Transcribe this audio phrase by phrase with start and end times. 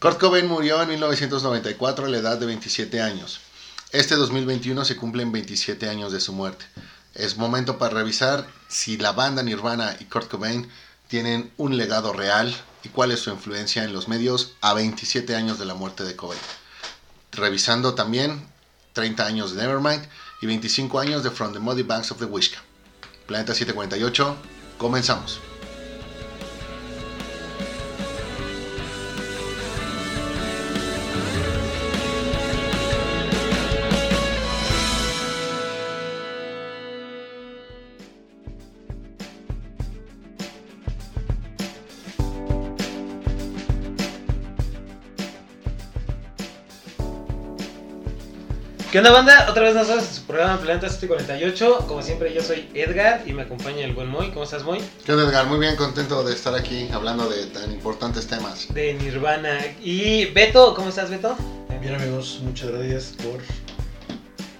[0.00, 3.38] Kurt Cobain murió en 1994 a la edad de 27 años.
[3.92, 6.64] Este 2021 se cumplen 27 años de su muerte.
[7.14, 10.70] Es momento para revisar si la banda Nirvana y Kurt Cobain
[11.08, 15.58] tienen un legado real y cuál es su influencia en los medios a 27 años
[15.58, 16.40] de la muerte de Cobain.
[17.32, 18.48] Revisando también
[18.94, 20.08] 30 años de Nevermind
[20.40, 22.62] y 25 años de From the Muddy Banks of the Wishka.
[23.26, 24.34] Planeta 748,
[24.78, 25.49] comenzamos.
[48.90, 49.46] ¿Qué onda banda?
[49.48, 51.86] Otra vez nosotros en su programa Planeta 748.
[51.86, 54.30] Como siempre yo soy Edgar y me acompaña el buen Moy.
[54.30, 54.80] ¿Cómo estás Moy?
[55.06, 55.46] ¿Qué onda Edgar?
[55.46, 58.66] Muy bien, contento de estar aquí hablando de tan importantes temas.
[58.74, 59.60] De Nirvana.
[59.80, 61.36] Y Beto, ¿cómo estás Beto?
[61.80, 63.38] Bien amigos, muchas gracias por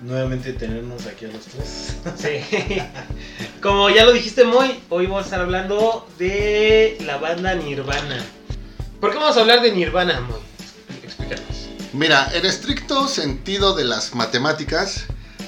[0.00, 1.96] nuevamente tenernos aquí a los tres.
[2.16, 2.78] Sí.
[3.60, 8.24] Como ya lo dijiste Moy, hoy vamos a estar hablando de la banda Nirvana.
[9.00, 10.49] ¿Por qué vamos a hablar de Nirvana, Moy?
[11.92, 15.06] Mira, en estricto sentido de las matemáticas,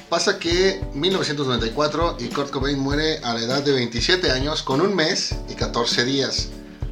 [0.08, 4.92] pasa que 1994 y Kurt Cobain muere a la edad de 27 años con un
[4.92, 6.48] mes y 14 días.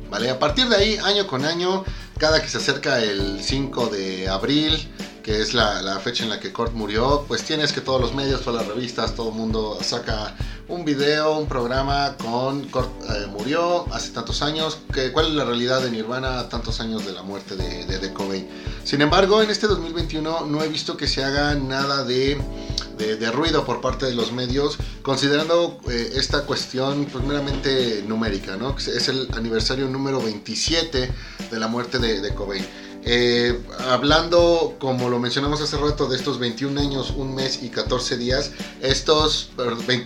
[0.08, 0.30] ¿Vale?
[0.30, 1.84] A partir de ahí, año con año,
[2.16, 4.88] cada que se acerca el 5 de abril,
[5.24, 8.14] que es la, la, fecha en la que Kurt murió, pues tienes que todos los
[8.14, 10.36] medios, todas las revistas, todo el mundo saca
[10.70, 15.82] un video, un programa con eh, murió hace tantos años, que, cuál es la realidad
[15.82, 18.48] de Nirvana tantos años de la muerte de, de, de, Cobain.
[18.84, 22.40] Sin embargo, en este 2021 no he visto que se haga nada de,
[22.98, 28.76] de ruido por parte de los medios, considerando eh, esta cuestión pues, meramente numérica, ¿no?
[28.76, 31.10] Es el aniversario número 27
[31.50, 32.64] de la muerte de, Cobain.
[33.02, 38.16] Eh, hablando, como lo mencionamos hace rato, de estos 21 años, un mes y 14
[38.18, 39.50] días, estos,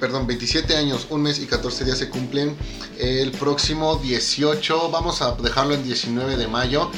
[0.00, 2.56] perdón, 27 años, un mes y 14 días se cumplen
[2.98, 6.90] el próximo 18, vamos a dejarlo en 19 de mayo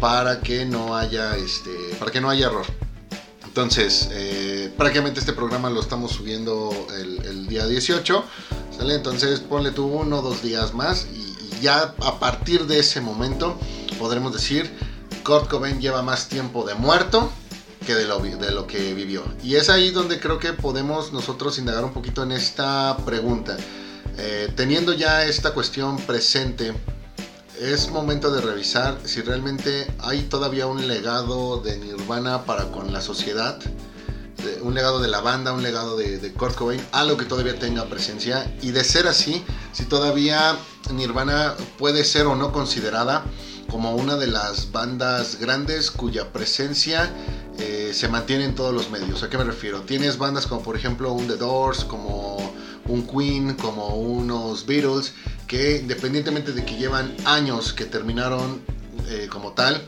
[0.00, 2.66] para que no haya, este, para que no haya error.
[3.44, 8.24] Entonces, eh, prácticamente este programa lo estamos subiendo el, día 18,
[8.74, 8.94] ¿sale?
[8.94, 13.58] Entonces ponle tú uno o dos días más y ya a partir de ese momento
[13.98, 14.70] podremos decir
[15.24, 17.30] Kurt Cobain lleva más tiempo de muerto
[17.86, 19.24] que de lo, que vivió.
[19.42, 23.56] Y es ahí donde creo que podemos nosotros indagar un poquito en esta pregunta.
[24.18, 26.74] Eh, teniendo ya esta cuestión presente,
[27.60, 33.00] es momento de revisar si realmente hay todavía un legado de Nirvana para con la
[33.00, 33.58] sociedad.
[34.62, 37.84] Un legado de la banda, un legado de, de Kurt Cobain, algo que todavía tenga
[37.86, 38.52] presencia.
[38.60, 40.56] Y de ser así, si todavía
[40.92, 43.24] Nirvana puede ser o no considerada
[43.72, 47.10] como una de las bandas grandes cuya presencia
[47.58, 49.22] eh, se mantiene en todos los medios.
[49.22, 49.80] ¿A qué me refiero?
[49.80, 52.36] Tienes bandas como por ejemplo un The Doors, como
[52.86, 55.14] un Queen, como unos Beatles,
[55.46, 58.60] que independientemente de que llevan años que terminaron
[59.08, 59.82] eh, como tal,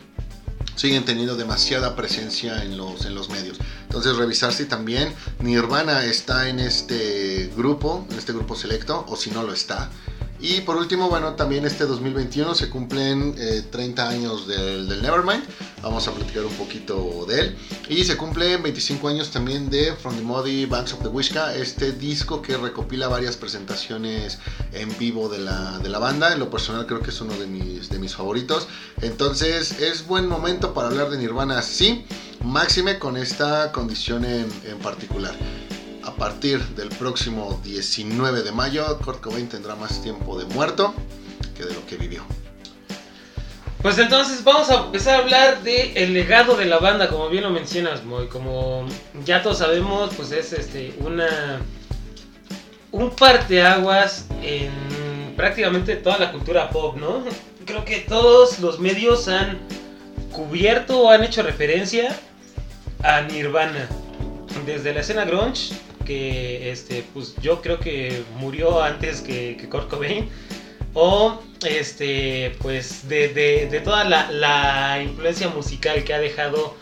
[0.77, 3.59] siguen teniendo demasiada presencia en los, en los medios.
[3.83, 9.31] Entonces revisar si también Nirvana está en este grupo, en este grupo selecto, o si
[9.31, 9.91] no lo está.
[10.47, 15.43] Y por último, bueno, también este 2021 se cumplen eh, 30 años del, del, Nevermind.
[15.81, 17.57] Vamos a platicar un poquito de él.
[17.89, 21.93] Y se cumplen 25 años también de From the Muddy Banks of the Wishka, este
[21.93, 24.39] disco que recopila varias presentaciones
[24.75, 26.31] en vivo de la, de la banda.
[26.35, 28.69] En lo personal creo que es uno de mis, de mis favoritos.
[29.01, 32.05] Entonces es buen momento para hablar de Nirvana, sí,
[32.43, 35.35] máxime con esta condición en, en particular
[36.05, 40.95] a partir del próximo 19 de mayo, Kurt Cobain tendrá más tiempo de muerto
[41.57, 42.23] que de lo que vivió.
[43.83, 47.43] Pues entonces vamos a empezar a hablar del el legado de la banda, como bien
[47.43, 48.29] lo mencionas, Moy.
[48.29, 48.87] Como
[49.25, 51.61] ya todos sabemos, pues es este una
[52.93, 57.25] un parteaguas en prácticamente toda la cultura pop, ¿no?
[57.67, 59.59] Creo que todos los medios han
[60.33, 62.19] cubierto o han hecho referencia
[63.03, 63.89] a Nirvana.
[64.65, 65.75] Desde la escena grunge
[66.05, 70.29] que este, pues yo creo que murió antes que, que Kurt Cobain.
[70.97, 76.77] O este, pues de, de, toda la, la, influencia musical que ha dejado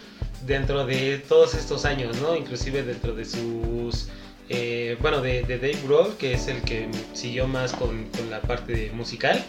[0.47, 2.37] dentro de todos estos años, ¿no?
[2.37, 4.09] Inclusive dentro de sus...
[4.51, 8.91] Eh, bueno, de, Dave Grohl, que es el que siguió más con, con la parte
[8.93, 9.43] musical,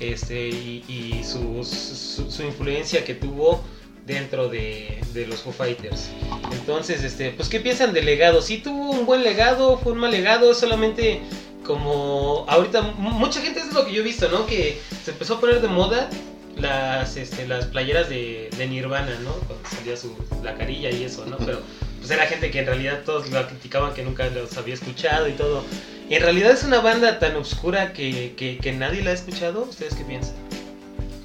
[0.00, 3.62] este, y, su, su influencia que tuvo
[4.10, 6.10] dentro de, de, los Foo Fighters.
[6.52, 8.42] Entonces, este, pues, ¿qué piensan del legado?
[8.42, 9.78] ¿Sí tuvo un buen legado?
[9.78, 10.54] ¿Fue un mal legado?
[10.54, 11.20] Solamente
[11.64, 14.46] como ahorita, mucha gente es lo que yo he visto, ¿no?
[14.46, 16.10] Que se empezó a poner de moda
[16.56, 19.32] las, este, las playeras de, de Nirvana, ¿no?
[19.46, 21.36] Cuando salía su, la carilla y eso, ¿no?
[21.38, 21.60] Pero
[21.98, 25.32] pues era gente que en realidad todos la criticaban que nunca los había escuchado y
[25.32, 25.64] todo.
[26.08, 29.62] Y en realidad es una banda tan oscura que, que, que nadie la ha escuchado.
[29.62, 30.34] ¿Ustedes qué piensan?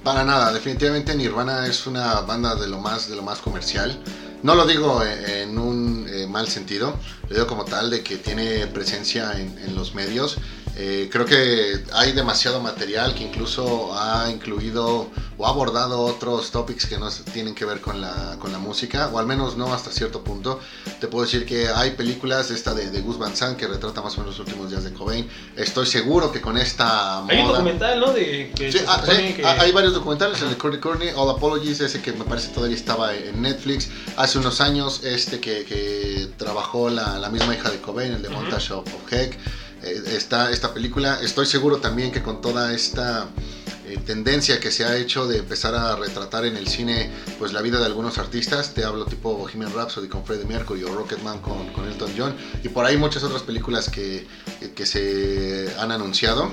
[0.06, 4.00] Para nada, definitivamente Nirvana es una banda de lo más, de lo más comercial.
[4.44, 8.68] No lo digo en un eh, mal sentido, lo digo como tal de que tiene
[8.68, 10.38] presencia en, en los medios.
[10.78, 16.86] Eh, creo que hay demasiado material que incluso ha incluido o ha abordado otros topics
[16.86, 19.90] que no tienen que ver con la, con la música, o al menos no hasta
[19.92, 20.60] cierto punto.
[21.00, 24.16] Te puedo decir que hay películas, esta de, de Gus Van Sant, que retrata más
[24.18, 25.30] o menos los últimos días de Cobain.
[25.56, 28.12] Estoy seguro que con esta Hay un moda- documental, ¿no?
[28.12, 31.30] De, que Sí, ah, sí, que- ah, hay varios documentales, el de Courtney Courtney, All
[31.30, 33.88] Apologies, ese que me parece todavía estaba en Netflix.
[34.18, 38.28] Hace unos años, este que, que trabajó la, la misma hija de Cobain, el de
[38.30, 38.38] Ujú.
[38.42, 39.38] Montage of, of Heck.
[39.86, 43.28] Eh, está esta película, estoy seguro también que con toda esta
[43.86, 47.62] eh, tendencia que se ha hecho de empezar a retratar en el cine pues la
[47.62, 51.72] vida de algunos artistas, te hablo tipo Bohemian Rhapsody con Freddie Mercury o Rocketman con,
[51.72, 54.28] con Elton John y por ahí muchas otras películas que,
[54.74, 56.52] que se han anunciado.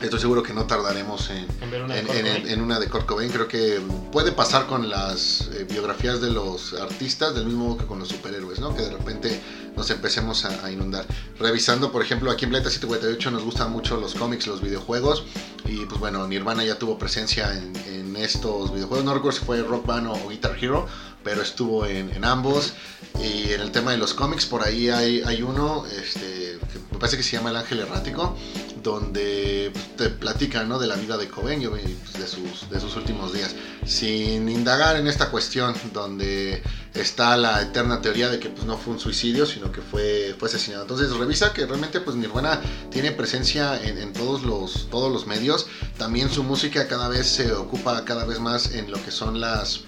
[0.00, 3.30] Estoy seguro que no tardaremos en, en ver una de en, una de Kurt Cobain.
[3.30, 3.80] Creo que
[4.12, 8.08] puede pasar con las eh, biografías de los artistas del mismo modo que con los
[8.08, 8.76] superhéroes, ¿no?
[8.76, 9.40] Que de repente
[9.76, 11.04] nos empecemos a, a inundar.
[11.40, 15.24] Revisando, por ejemplo, aquí en Planeta 748 nos gustan mucho los cómics, los videojuegos.
[15.64, 17.76] Y pues bueno, Nirvana ya tuvo presencia en,
[18.18, 19.04] estos videojuegos.
[19.04, 20.88] No recuerdo si fue Rock Band o Guitar Hero,
[21.22, 22.72] pero estuvo en, en ambos.
[23.20, 26.98] Y en el tema de los cómics, por ahí hay, hay uno, este, que me
[26.98, 28.36] parece que se llama El Ángel Errático,
[28.82, 30.78] donde te platican ¿no?
[30.78, 33.54] de la vida de Cobain y pues, de, sus, de sus últimos días.
[33.84, 36.62] Sin indagar en esta cuestión, donde
[36.94, 40.48] está la eterna teoría de que pues, no fue un suicidio, sino que fue, fue
[40.48, 40.82] asesinado.
[40.82, 42.60] Entonces revisa que realmente pues, Nirvana
[42.90, 45.66] tiene presencia en, en todos, los, todos los medios.
[45.96, 49.80] También su música cada vez se ocupa cada vez más en lo que son las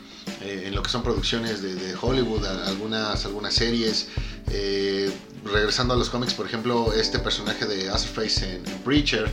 [0.42, 4.08] eh, en lo que son producciones de, de Hollywood, a- algunas, algunas series.
[4.50, 5.10] eh,
[5.44, 9.30] regresando a los cómics, por ejemplo, este personaje de Azraface en, en Preacher,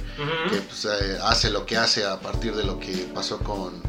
[0.49, 3.81] que pues, eh, hace lo que hace a partir de lo que pasó con,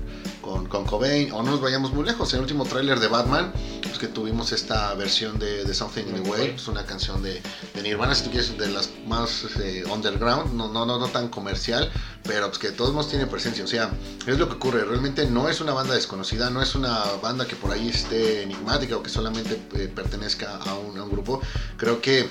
[0.49, 1.31] con, con Cobain.
[1.33, 3.53] O no nos vayamos muy lejos, en el último tráiler de Batman,
[3.83, 7.43] pues que tuvimos esta versión de, de Something in the Way, pues una canción de,
[7.75, 11.29] de Nirvana, si tú quieres, de las más eh, underground, no, no, no, no tan
[11.29, 11.91] comercial,
[12.25, 13.65] pero pues que todos modos tiene presencia.
[13.65, 13.91] O sea,
[14.27, 17.56] es lo que ocurre, realmente no es una banda desconocida, no es una banda que
[17.56, 21.41] por ahí esté enigmática o que solamente eh, pertenezca a un, a un grupo.
[21.77, 22.29] Creo que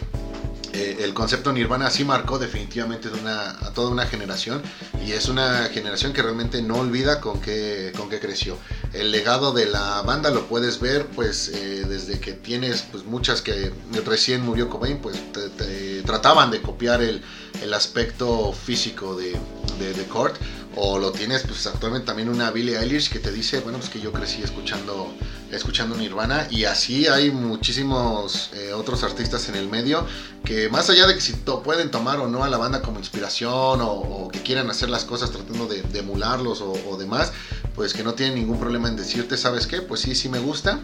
[0.78, 4.62] eh, el concepto Nirvana sí marcó definitivamente de una, a toda una generación
[5.06, 8.58] y es una generación que realmente no olvida con qué, con qué creció.
[8.94, 13.42] El legado de la banda lo puedes ver pues eh, desde que tienes pues muchas
[13.42, 13.72] que
[14.06, 17.22] recién murió Cobain pues te- te trataban de copiar el,
[17.62, 19.36] el aspecto físico de,
[19.80, 20.36] de, de Kurt
[20.80, 24.00] o lo tienes pues actualmente también una Billie Eilish que te dice bueno pues que
[24.00, 25.12] yo crecí escuchando
[25.52, 30.06] escuchando Nirvana y así hay muchísimos eh, otros artistas en el medio
[30.44, 33.00] que más allá de que si to- pueden tomar o no a la banda como
[33.00, 37.32] inspiración o, que quieran hacer las cosas tratando de, emularlos o, o demás,
[37.76, 39.82] pues que no tienen ningún problema en decirte, ¿sabes qué?
[39.82, 40.80] Pues sí, sí me gusta,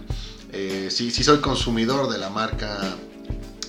[0.51, 2.95] eh, sí, sí soy consumidor de la marca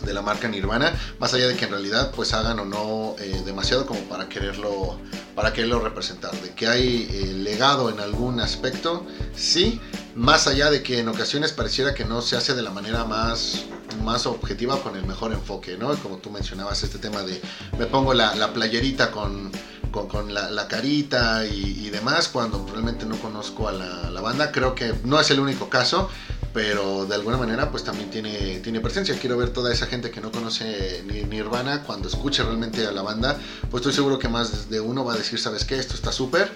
[0.05, 3.43] de la marca Nirvana, más allá de que en realidad pues hagan o no eh,
[3.45, 4.99] demasiado como para quererlo
[5.35, 9.05] para quererlo representar, de que hay eh, legado en algún aspecto,
[9.35, 9.81] sí,
[10.15, 13.65] más allá de que en ocasiones pareciera que no se hace de la manera más,
[14.03, 15.93] más objetiva con el mejor enfoque, ¿no?
[15.97, 17.41] Como tú mencionabas, este tema de
[17.79, 19.51] me pongo la, la playerita con,
[19.91, 25.21] con, la, carita y, demás, cuando realmente no conozco a la banda, creo que no
[25.21, 26.11] es el único caso,
[26.55, 29.19] pero de alguna manera pues también tiene, tiene presencia.
[29.19, 33.03] Quiero ver toda esa gente que no conoce ni Nirvana, cuando escuche realmente a la
[33.03, 33.37] banda,
[33.71, 35.75] pues estoy seguro que más de uno va a decir, ¿sabes qué?
[35.75, 36.51] Esto está súper,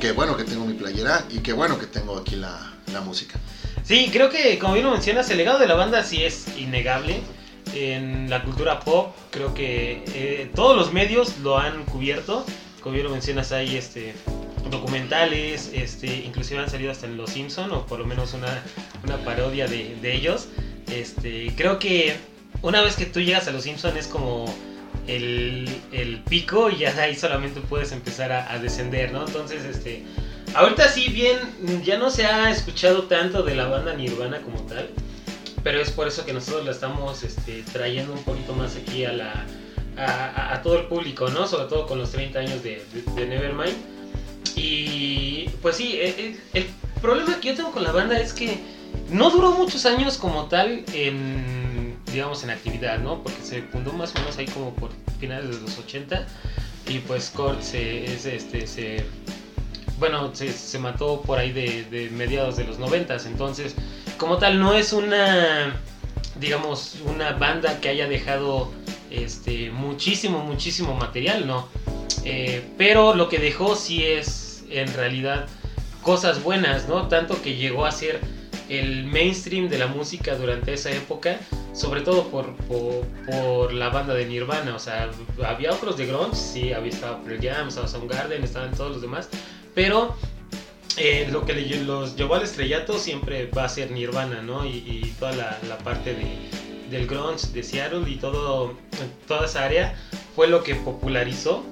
[0.00, 3.40] qué bueno que tengo mi playera y qué bueno que tengo aquí la, la música.
[3.82, 7.20] Sí, creo que como bien lo mencionas, el legado de la banda sí es innegable.
[7.74, 12.44] En la cultura pop, creo que eh, todos los medios lo han cubierto.
[12.82, 14.14] Como bien lo mencionas, hay este,
[14.70, 18.62] documentales, este, inclusive han salido hasta en Los Simpson o por lo menos una,
[19.04, 20.48] una parodia de, de ellos.
[20.90, 22.16] Este, creo que
[22.62, 24.52] una vez que tú llegas a Los Simpson es como
[25.06, 29.26] el, el pico y ya de ahí solamente puedes empezar a, a descender, ¿no?
[29.26, 30.02] Entonces, este,
[30.54, 31.38] ahorita sí bien,
[31.84, 34.88] ya no se ha escuchado tanto de la banda Nirvana como tal,
[35.62, 39.12] pero es por eso que nosotros la estamos este, trayendo un poquito más aquí a
[39.12, 39.44] la...
[39.96, 41.44] A, a- todo el público, ¿no?
[41.48, 43.74] Sobre todo con los 30 años de, de- de Nevermind.
[44.58, 46.66] Y pues sí, eh, eh, el,
[47.00, 48.58] problema que yo tengo con la banda es que
[49.08, 53.22] no duró muchos años como tal en, digamos, en actividad, ¿no?
[53.22, 56.26] Porque se fundó más o menos ahí como por finales de los 80
[56.88, 59.04] y pues Kurt se, es, este, se,
[60.00, 63.76] bueno, se, se mató por ahí de, mediados de los noventas, entonces
[64.16, 65.80] como tal no es una,
[66.40, 68.72] digamos, una banda que haya dejado
[69.08, 71.68] este, muchísimo, muchísimo material, ¿no?
[72.24, 75.46] Eh, pero lo que dejó sí es en realidad
[76.02, 77.08] cosas buenas, ¿no?
[77.08, 78.20] Tanto que llegó a ser
[78.68, 81.38] el mainstream de la música durante esa época,
[81.72, 85.10] sobre todo por, por, por la banda de Nirvana, o sea,
[85.46, 89.28] había otros de grunge, sí, había estado Pearl Jam, estaba Soundgarden, estaban todos los demás,
[89.74, 90.14] pero
[90.96, 94.66] eh, lo que los llevó al estrellato siempre va a ser Nirvana, ¿no?
[94.66, 96.36] Y, y toda la, la parte de,
[96.90, 98.74] del grunge de Seattle y todo,
[99.26, 99.94] toda esa área
[100.34, 101.64] fue lo que popularizó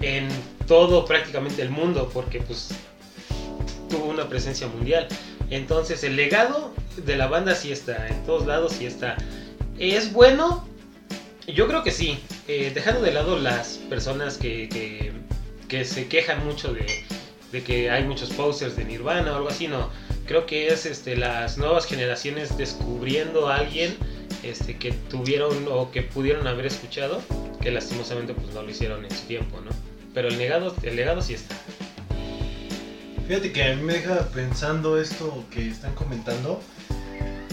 [0.00, 0.28] en
[0.66, 2.70] todo prácticamente el mundo, porque pues
[3.88, 5.08] tuvo una presencia mundial.
[5.50, 9.16] Entonces el legado de la banda sí está, en todos lados sí está.
[9.78, 10.66] ¿Es bueno?
[11.46, 12.18] Yo creo que sí.
[12.48, 15.12] Eh, dejando de lado las personas que, que,
[15.68, 16.86] que se quejan mucho de,
[17.52, 19.90] de que hay muchos posters de Nirvana o algo así, no.
[20.26, 23.96] Creo que es este, las nuevas generaciones descubriendo a alguien
[24.48, 27.22] este, que tuvieron o que pudieron haber escuchado,
[27.60, 29.70] que lastimosamente pues no lo hicieron en su tiempo, ¿no?
[30.14, 31.54] Pero el legado, el legado sí está.
[33.26, 36.60] Fíjate que a mí me deja pensando esto que están comentando.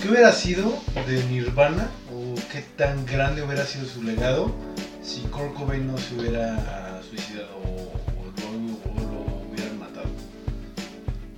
[0.02, 4.54] ¿Qué hubiera sido de Nirvana o qué tan grande hubiera sido su legado
[5.02, 10.10] si Kurt Cobain no se hubiera suicidado o, o lo, o lo hubieran matado?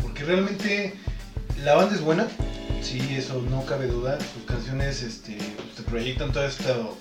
[0.01, 0.95] Porque realmente
[1.63, 2.27] la banda es buena,
[2.85, 4.17] sí, eso no cabe duda.
[4.19, 5.37] Sus canciones este,
[5.75, 6.97] te proyectan todo esto.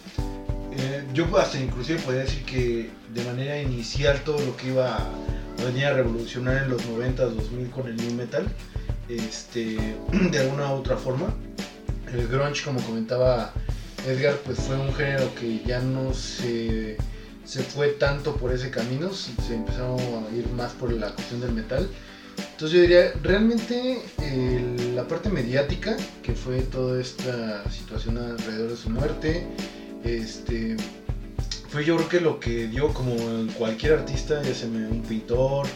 [0.72, 5.10] eh, yo hasta inclusive podría decir que de manera inicial todo lo que iba a
[5.86, 8.46] a revolucionar en los 90, 2000 con el new metal,
[9.08, 9.76] este,
[10.30, 11.32] de alguna u otra forma.
[12.12, 13.52] El grunge, como comentaba
[14.06, 16.96] Edgar, pues fue un género que ya no se,
[17.44, 21.52] se fue tanto por ese camino, se empezaron a ir más por la cuestión del
[21.52, 21.88] metal.
[22.38, 24.02] Entonces yo diría, realmente
[24.94, 29.46] la parte mediática, que fue toda esta situación alrededor de su muerte,
[30.04, 30.76] este,
[31.68, 33.16] fue yo creo que lo que dio como
[33.58, 35.66] cualquier artista, ya sea un pintor,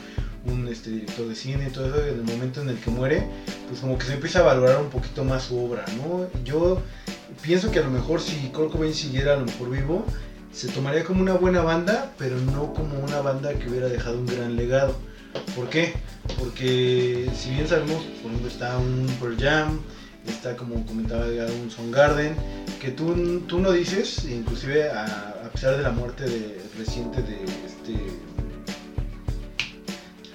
[0.47, 3.27] un este, director de cine, todo eso, en el momento en el que muere,
[3.69, 6.29] pues como que se empieza a valorar un poquito más su obra, ¿no?
[6.45, 6.81] Yo
[7.43, 10.05] pienso que a lo mejor si Kurt siguiera a lo mejor vivo,
[10.53, 14.27] se tomaría como una buena banda, pero no como una banda que hubiera dejado un
[14.27, 14.97] gran legado.
[15.55, 15.95] ¿Por qué?
[16.39, 19.81] Porque si bien sabemos, por ejemplo, está un Pearl Jam,
[20.27, 21.27] está como comentaba
[21.63, 22.37] un Soundgarden,
[22.81, 25.05] que tú, tú no dices, inclusive a,
[25.45, 27.95] a pesar de la muerte de, reciente de este...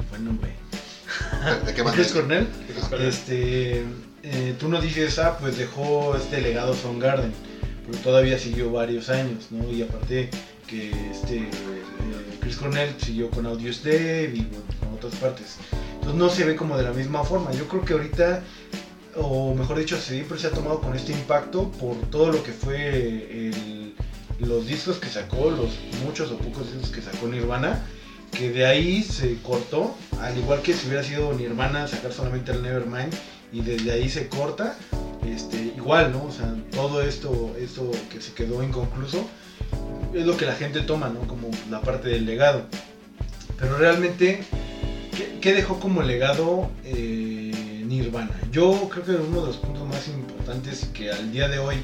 [0.09, 0.51] fue el nombre.
[1.65, 1.83] ¿De, qué?
[1.83, 2.47] Chris Cornell.
[2.99, 3.83] Este,
[4.23, 7.33] eh, tú no dices, ah, pues dejó este legado Soundgarden,
[7.85, 9.69] pero todavía siguió varios años, ¿no?
[9.71, 10.29] Y aparte
[10.67, 14.63] que este eh, Chris Cornell siguió con Audios Dev y bueno,
[15.15, 15.57] partes.
[15.95, 17.51] Entonces no se ve como de la misma forma.
[17.53, 18.43] Yo creo que ahorita,
[19.15, 23.51] o mejor dicho, se ha tomado con este impacto por todo lo que fue
[24.39, 25.71] los discos que sacó, los
[26.03, 27.83] muchos o pocos discos que sacó Nirvana
[28.33, 32.63] que de ahí se cortó, al igual que si hubiera sido Nirvana sacar solamente el
[32.63, 33.13] Nevermind
[33.51, 34.75] y desde ahí se corta,
[35.25, 36.25] este, igual, ¿no?
[36.25, 39.23] O sea, todo esto, esto que se quedó inconcluso
[40.13, 41.21] es lo que la gente toma, ¿no?
[41.27, 42.63] Como la parte del legado.
[43.59, 44.43] Pero realmente,
[45.15, 48.31] ¿qué, qué dejó como legado eh, Nirvana?
[48.51, 51.77] Yo creo que uno de los puntos más importantes que al día de hoy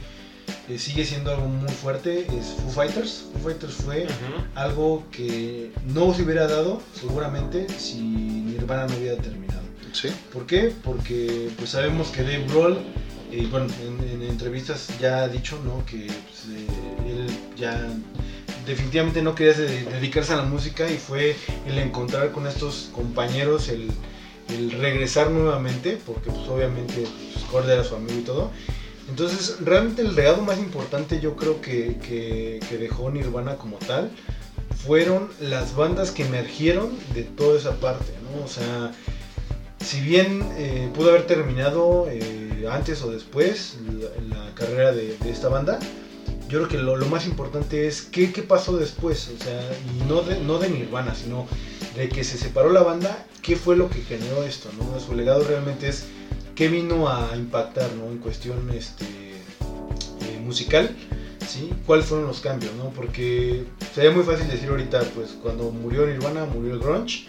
[0.68, 3.26] eh, sigue siendo algo muy fuerte es Foo Fighters.
[3.34, 4.08] Foo Fighters fue
[4.56, 9.62] algo que no se hubiera dado seguramente si Nirvana no hubiera terminado.
[9.92, 10.10] Sí.
[10.32, 10.72] ¿Por qué?
[10.84, 12.78] Porque pues sabemos que Dave Grohl,
[13.32, 15.84] eh, bueno, en, en entrevistas ya ha dicho, ¿no?
[15.86, 16.68] Que pues, eh,
[17.08, 17.88] él ya
[18.66, 21.36] definitivamente no quería de- dedicarse a la música y fue
[21.68, 23.92] el encontrar con estos compañeros, el,
[24.80, 28.52] regresar nuevamente, porque pues obviamente pues, Cord era su amigo y todo.
[29.08, 34.10] Entonces, realmente el legado más importante yo creo que, que- dejó Nirvana como tal
[34.86, 38.44] fueron las bandas que emergieron de toda esa parte, ¿no?
[38.44, 38.92] O sea,
[39.84, 43.78] si bien eh, pudo haber terminado eh, antes o después
[44.30, 45.80] la, la carrera de esta banda,
[46.50, 49.62] yo creo que lo, lo más importante es qué, qué pasó después, o sea,
[49.96, 51.48] y no de, no de Nirvana, sino
[51.96, 55.00] de que se separó la banda, qué fue lo que generó esto, ¿no?
[55.00, 56.06] Su legado realmente es
[56.56, 58.08] qué vino a impactar, ¿no?
[58.12, 60.96] En cuestión este, eh, musical,
[61.48, 61.70] ¿sí?
[61.86, 62.90] ¿Cuáles fueron los cambios, ¿no?
[62.90, 67.28] Porque sería muy fácil decir ahorita, pues cuando murió Nirvana, murió el grunge,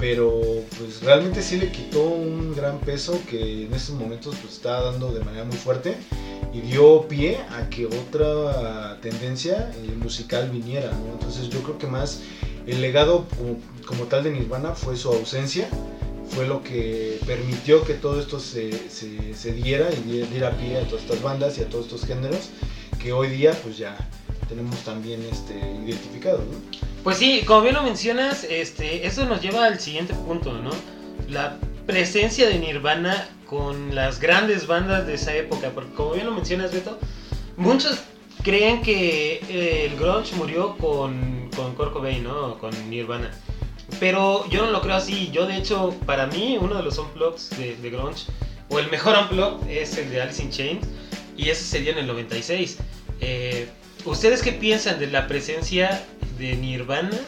[0.00, 0.40] pero
[0.78, 5.12] pues realmente sí le quitó un gran peso que en estos momentos pues está dando
[5.12, 5.94] de manera muy fuerte
[6.54, 10.90] y dio pie a que otra tendencia eh, musical viniera.
[11.12, 12.22] Entonces yo creo que más
[12.66, 15.68] el legado como, como tal de Nirvana fue su ausencia,
[16.30, 20.86] fue lo que permitió que todo esto se, se, se diera y diera pie a
[20.86, 22.48] todas estas bandas y a todos estos géneros
[23.02, 23.96] que hoy día pues ya
[24.50, 25.54] tenemos también este,
[25.86, 26.58] identificados, ¿no?
[27.02, 30.70] Pues sí, como bien lo mencionas, este, eso nos lleva al siguiente punto, ¿no?
[31.28, 36.32] La presencia de Nirvana con las grandes bandas de esa época, porque como bien lo
[36.32, 36.98] mencionas, Beto,
[37.56, 38.00] muchos
[38.42, 42.58] creen que eh, el grunge murió con, con Kurt Cobain, ¿no?
[42.58, 43.30] Con Nirvana.
[43.98, 45.30] Pero yo no lo creo así.
[45.32, 48.26] Yo, de hecho, para mí, uno de los unplugs de, de grunge,
[48.68, 50.86] o el mejor unplug, es el de Alice in Chains,
[51.36, 52.78] y ese sería en el 96.
[53.20, 53.68] Eh,
[54.04, 56.06] ¿Ustedes qué piensan de la presencia
[56.38, 57.18] de Nirvana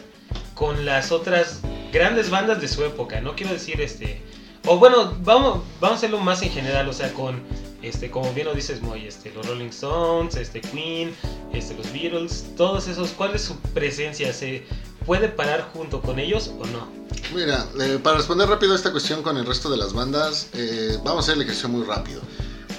[0.55, 1.61] con las otras
[1.93, 3.21] grandes bandas de su época?
[3.21, 4.23] No quiero decir este.
[4.67, 7.43] O bueno, vamos, vamos a hacerlo más en general, o sea, con
[7.83, 11.15] este, como bien lo dices, Moy, este, los Rolling Stones, este, Queen,
[11.53, 14.33] este, los Beatles, todos esos, ¿cuál es su presencia?
[14.33, 14.65] ¿Se
[15.05, 16.89] puede parar junto con ellos o no?
[17.35, 20.97] Mira, eh, para responder rápido a esta cuestión con el resto de las bandas, eh,
[21.05, 22.21] vamos a hacer el ejercicio muy rápido.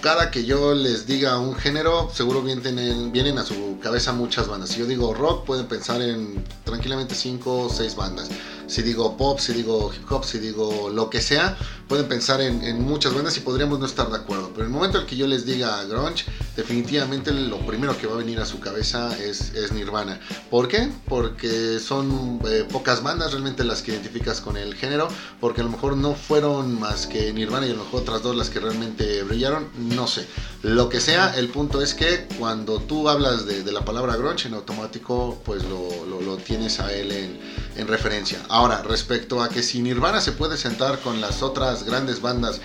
[0.03, 4.71] Cada que yo les diga un género, seguro vienen, vienen a su cabeza muchas bandas.
[4.71, 8.27] Si yo digo rock, pueden pensar en tranquilamente 5 o 6 bandas.
[8.67, 11.57] Si digo pop, si digo hip hop, si digo lo que sea,
[11.87, 14.49] pueden pensar en, en muchas bandas y podríamos no estar de acuerdo.
[14.49, 18.13] Pero en el momento en que yo les diga grunge, definitivamente lo primero que va
[18.13, 20.19] a venir a su cabeza es, Nirvana.
[20.49, 20.89] ¿Por qué?
[21.07, 25.07] Porque son eh, pocas bandas realmente las que identificas con el género,
[25.39, 28.35] porque a lo mejor no fueron más que Nirvana y a lo mejor otras dos
[28.35, 30.27] las que realmente brillaron, no sé.
[30.61, 34.53] Lo que sea, el punto es que cuando tú hablas de, la palabra grunge, en
[34.53, 37.39] automático pues lo tienes a él en,
[37.75, 38.39] en referencia.
[38.49, 42.61] Ahora, respecto a que si Nirvana se puede sentar con las otras grandes bandas,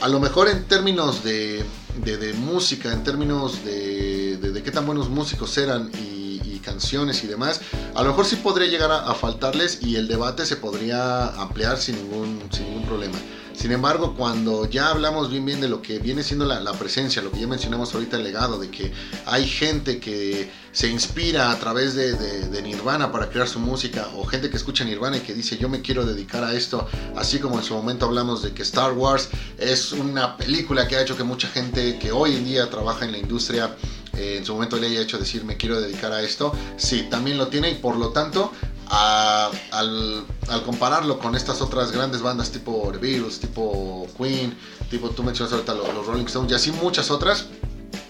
[0.00, 1.64] a lo mejor en términos de,
[2.04, 7.22] de, de música, en términos de, de, qué tan buenos músicos eran y, y, canciones
[7.22, 7.60] y demás,
[7.94, 11.78] a lo mejor sí podría llegar a, a, faltarles y el debate se podría ampliar
[11.78, 13.16] sin ningún, sin ningún problema.
[13.56, 17.32] Sin embargo, cuando ya hablamos bien bien de lo que viene siendo la, presencia, lo
[17.32, 18.92] que ya mencionamos ahorita, el legado, de que
[19.24, 24.50] hay gente que se inspira a través de, Nirvana para crear su música, o gente
[24.50, 27.64] que escucha Nirvana y que dice yo me quiero dedicar a esto, así como en
[27.64, 31.48] su momento hablamos de que Star Wars es una película que ha hecho que mucha
[31.48, 33.74] gente que hoy en día trabaja en la industria
[34.16, 37.38] eh, en su momento le haya hecho decir me quiero dedicar a esto, sí, también
[37.38, 38.52] lo tiene y por lo tanto
[38.88, 40.26] al,
[40.64, 44.56] compararlo con estas otras grandes bandas tipo The Beatles, tipo Queen,
[44.90, 47.46] tipo tú mencionas ahorita los, los Rolling Stones y así muchas otras,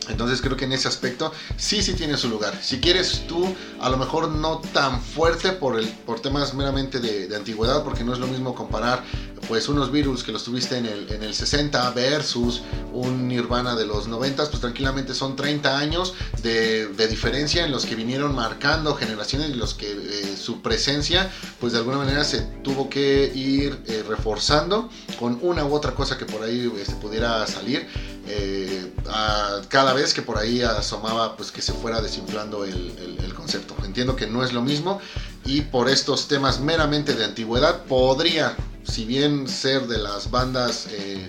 [0.09, 2.57] entonces creo que en ese aspecto sí, sí tiene su lugar.
[2.63, 3.47] Si quieres tú,
[3.81, 8.05] a lo mejor no tan fuerte por, el, por temas meramente de, de antigüedad, porque
[8.05, 9.03] no es lo mismo comparar
[9.49, 13.87] pues unos Beatles que los tuviste en el, en el 60 versus un Nirvana de
[13.87, 18.95] los 90, pues tranquilamente son 30 años de, de diferencia en los que vinieron marcando
[18.95, 21.31] generaciones y los que eh, su presencia
[21.61, 26.19] pues de alguna manera se tuvo que ir eh, reforzando con una u otra cosa
[26.19, 27.87] que por ahí se este, pudiera salir.
[28.29, 33.25] Eh, a cada vez que por ahí asomaba pues que se fuera desinflando el, el,
[33.25, 33.77] el, concepto.
[33.85, 35.01] Entiendo que no es lo mismo
[35.45, 41.25] y por estos temas meramente de antigüedad podría, si bien ser de las bandas eh,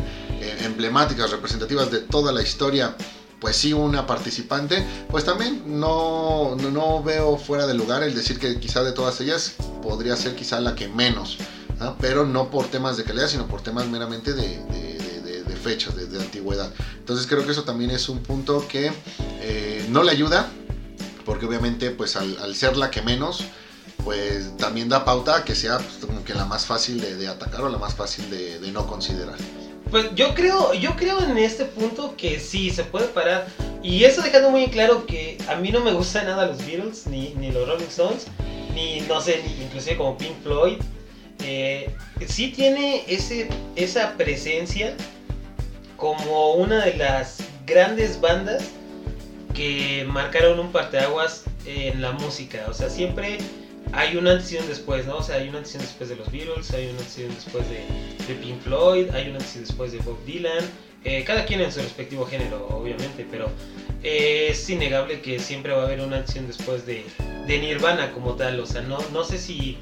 [0.62, 2.95] emblemáticas, representativas de toda la historia,
[3.39, 8.39] pues sí una participante, pues también no, no, no, veo fuera de lugar el decir
[8.39, 11.38] que quizá de todas ellas podría ser quizá la que menos,
[11.79, 11.95] ¿no?
[11.99, 15.16] pero no por temas de calidad, sino por temas meramente de, de
[15.57, 16.71] fechas, de, de, antigüedad.
[16.97, 18.91] Entonces creo que eso también es un punto que
[19.41, 20.49] eh, no le ayuda,
[21.25, 23.43] porque obviamente pues al, al, ser la que menos,
[24.03, 27.27] pues también da pauta a que sea pues, como que la más fácil de, de
[27.27, 29.35] atacar o la más fácil de, de, no considerar.
[29.91, 33.47] Pues yo creo, yo creo en este punto que sí, se puede parar.
[33.83, 37.33] Y eso dejando muy claro que a mí no me gusta nada los Beatles, ni,
[37.35, 38.27] ni los Rolling Stones,
[38.73, 40.77] ni no sé, ni inclusive como Pink Floyd.
[41.43, 41.95] Eh,
[42.27, 44.95] sí tiene ese, esa presencia
[45.97, 48.63] como una de las grandes bandas
[49.53, 52.65] que marcaron un parteaguas en la música.
[52.69, 53.39] O sea, siempre
[53.91, 55.17] hay un antes y un después, ¿no?
[55.17, 57.23] O sea, hay un antes y un después de los Beatles, hay un antes y
[57.23, 57.83] un después de,
[58.27, 60.63] de Pink Floyd, hay un antes y después de Bob Dylan.
[61.03, 63.49] Eh, cada quien en su respectivo género, obviamente, pero
[64.03, 67.05] eh, es innegable que siempre va a haber un antes después de,
[67.47, 68.60] de Nirvana como tal.
[68.60, 69.77] O sea, no, no sé si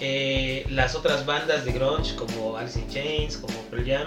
[0.00, 4.06] eh, las otras bandas de grunge como Alice in Chains, como Pearl Jam,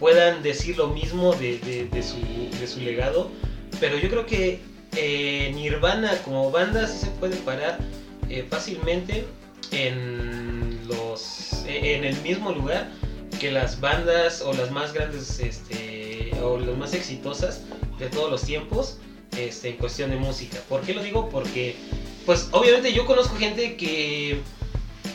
[0.00, 1.58] puedan decir lo mismo de,
[1.92, 2.16] de, su,
[2.58, 3.30] de su, legado.
[3.78, 4.60] Pero yo creo que
[4.96, 7.78] eh, Nirvana como banda sí se puede parar
[8.28, 9.26] eh, fácilmente
[9.70, 12.90] en, los, eh, en el mismo lugar
[13.38, 17.62] que las bandas o las más grandes este, o las más exitosas
[17.98, 18.98] de todos los tiempos
[19.36, 20.58] este, en cuestión de música.
[20.68, 21.28] ¿Por qué lo digo?
[21.28, 21.76] Porque,
[22.26, 24.40] pues obviamente yo conozco gente que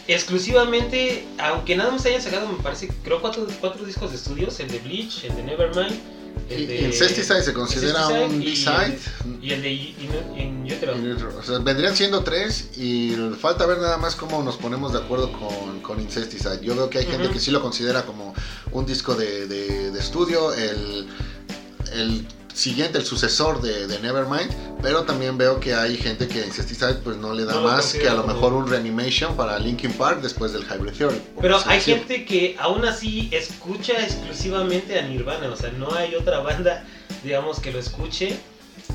[0.07, 4.69] exclusivamente, aunque nada más hayan sacado, me parece, creo cuatro, cuatro discos de estudios, el
[4.69, 5.99] de Bleach, el de Nevermind,
[6.49, 6.81] el de...
[6.81, 8.99] Incesticide se considera un B-side.
[9.41, 9.95] Y el de In-
[10.37, 10.93] In- In Utero.
[11.39, 15.31] O sea, vendrían siendo tres y falta ver nada más cómo nos ponemos de acuerdo
[15.31, 16.59] con, con Incesticide.
[16.61, 18.33] Yo veo que hay gente que sí lo considera como
[18.71, 21.07] un disco de, de- de estudio, el,
[21.93, 26.95] el siguiente, el sucesor de, de Nevermind, pero también veo que hay gente que Incesticide
[26.95, 30.21] pues no le da No más que a lo mejor un reanimation para Linkin Park
[30.21, 31.21] después del Hybrid Theory.
[31.41, 36.39] Pero hay gente que aún así escucha exclusivamente a Nirvana, o sea, no hay otra
[36.39, 36.85] banda,
[37.23, 38.37] digamos, que lo escuche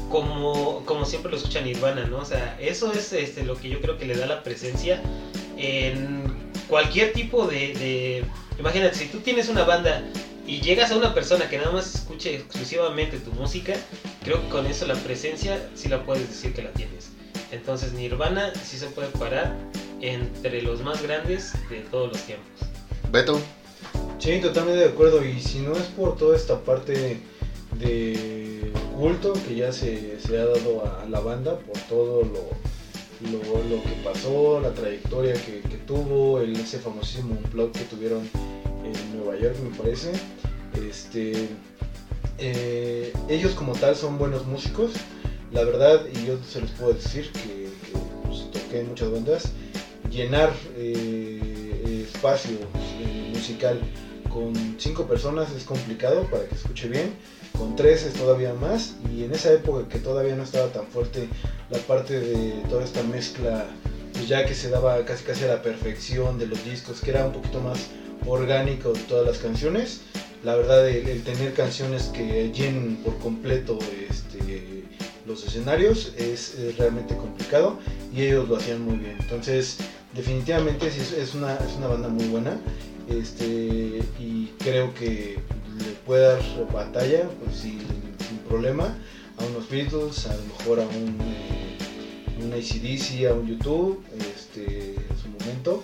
[0.08, 2.18] como, como siempre lo escucha Nirvana, ¿no?
[2.18, 5.02] O sea, eso es este, lo que yo creo que le da la presencia
[5.56, 8.24] en cualquier tipo de, de...
[8.58, 10.02] Imagínate, si tú tienes una banda
[10.50, 13.74] y llegas a una persona que nada más escuche exclusivamente tu música,
[14.24, 17.10] creo que con eso la presencia sí la puedes decir que la tienes.
[17.52, 19.56] Entonces Nirvana sí se puede parar
[20.00, 22.68] entre los más grandes de todos los tiempos.
[23.12, 23.40] Beto,
[24.18, 25.24] Sí, totalmente de acuerdo.
[25.24, 27.20] Y si no es por toda esta parte
[27.78, 33.30] de culto que ya se, se ha dado a, a la banda, por todo lo,
[33.30, 38.28] lo, lo que pasó, la trayectoria que, que tuvo, el, ese famosísimo blog que tuvieron
[38.84, 40.12] en Nueva York, me parece.
[40.88, 41.48] Este,
[42.38, 44.92] eh, ellos como tal son buenos músicos.
[45.52, 47.68] La verdad, y yo se los puedo decir que,
[48.24, 49.50] pues, toqué en muchas bandas,
[50.10, 52.56] llenar eh, espacio
[53.00, 53.80] eh, musical
[54.32, 57.14] con cinco personas es complicado para que escuche bien,
[57.58, 61.28] con tres es todavía más, y en esa época que todavía no estaba tan fuerte
[61.68, 63.66] la parte de toda esta mezcla,
[64.12, 67.26] pues ya que se daba casi casi a la perfección de los discos, que era
[67.26, 67.88] un poquito más
[68.26, 70.02] orgánico de todas las canciones,
[70.44, 73.78] la verdad el, tener canciones que llenen por completo
[74.08, 74.84] este,
[75.26, 77.78] los escenarios es, realmente complicado
[78.14, 79.16] y ellos lo hacían muy bien.
[79.20, 79.78] Entonces,
[80.14, 82.58] definitivamente es, una, es una banda muy buena
[83.08, 85.38] este, y creo que
[85.78, 87.80] le puede dar batalla pues, sin,
[88.26, 88.96] sin problema
[89.38, 94.94] a unos Beatles, a lo mejor a un, eh, un ACDC, a un YouTube este,
[94.94, 95.82] en su momento.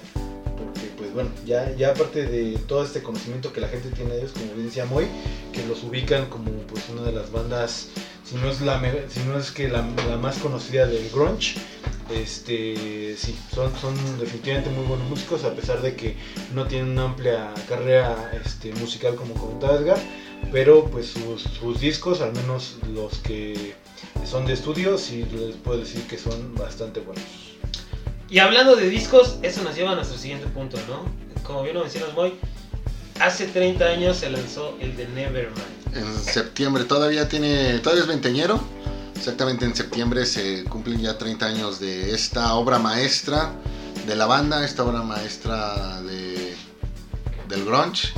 [1.17, 4.53] Bueno, ya, ya aparte de todo este conocimiento que la gente tiene de ellos, como
[4.53, 5.07] bien decía Moy,
[5.51, 7.89] que los ubican como pues una de las bandas,
[8.23, 11.55] si no es, la, si no es que la, más conocida del grunge,
[12.15, 16.19] este, sí, son, son definitivamente muy buenos músicos, a pesar de que
[16.55, 19.97] no tienen una amplia carrera este, musical como comentaba
[20.53, 23.73] pero pues sus, sus discos, al menos los que
[24.27, 27.25] son de estudio, sí les puedo decir que son bastante buenos.
[28.29, 31.05] Y hablando de discos, eso nos lleva a nuestro siguiente punto, ¿no?
[31.45, 32.35] Como bien lo mencionas, Moy,
[33.21, 35.95] hace 30 años se lanzó el de Nevermind.
[35.95, 38.61] en septiembre todavía tiene, todavía es veinteñero.
[39.17, 43.53] Exactamente en septiembre se cumplen ya 30 años de esta obra maestra
[44.07, 46.55] de la banda, esta obra maestra de,
[47.49, 48.13] del grunge.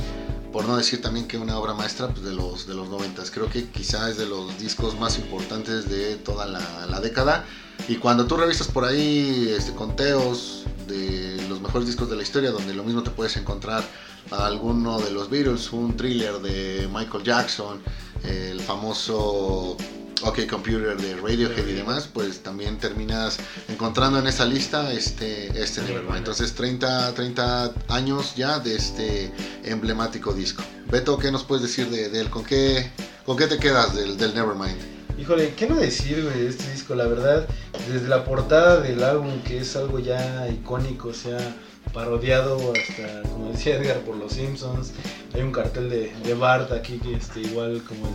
[0.51, 3.23] Por no decir también que una obra maestra pues, de los de los 90.
[3.31, 7.45] Creo que quizás es de los discos más importantes de toda la década.
[7.87, 12.51] Y cuando tú revisas por ahí este, conteos de los mejores discos de la historia,
[12.51, 13.83] donde lo mismo te puedes encontrar
[14.31, 17.81] a alguno de los Beatles, un thriller de Michael Jackson,
[18.23, 19.77] el famoso
[20.23, 23.37] OK Computer de Radiohead y demás, pues también terminas
[23.67, 26.17] encontrando en esa lista este, este Nevermind.
[26.17, 29.31] Entonces 30, 30 años ya de este
[29.63, 30.63] emblemático disco.
[30.91, 32.29] Beto, ¿qué nos puedes decir de, de él?
[32.29, 32.91] ¿Con qué,
[33.25, 34.98] ¿Con qué te quedas del, del Nevermind?
[35.19, 36.95] Híjole, ¿qué no decir, de este disco?
[36.95, 37.45] La verdad,
[37.91, 41.55] desde la portada del álbum, que es algo ya icónico, se ha
[41.93, 44.93] parodiado hasta, como decía Edgar, por los Simpsons.
[45.33, 48.07] Hay un cartel de, de Bart aquí, que este, igual como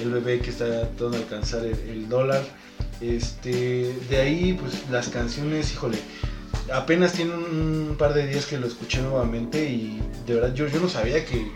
[0.00, 2.42] el, el bebé que está tratando de alcanzar el, dólar.
[3.02, 5.98] Este, de ahí, pues las canciones, híjole,
[6.72, 10.80] apenas tiene un par de días que lo escuché nuevamente y de verdad yo, yo
[10.80, 11.52] no sabía que-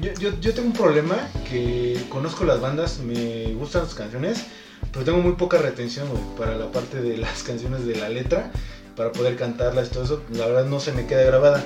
[0.00, 1.16] yo, yo, tengo un problema
[1.48, 4.44] que conozco las bandas, me gustan sus canciones,
[4.92, 8.50] pero tengo muy poca retención para la parte de las canciones de la letra,
[8.96, 11.62] para poder cantarlas y todo eso, la verdad no se me queda grabada.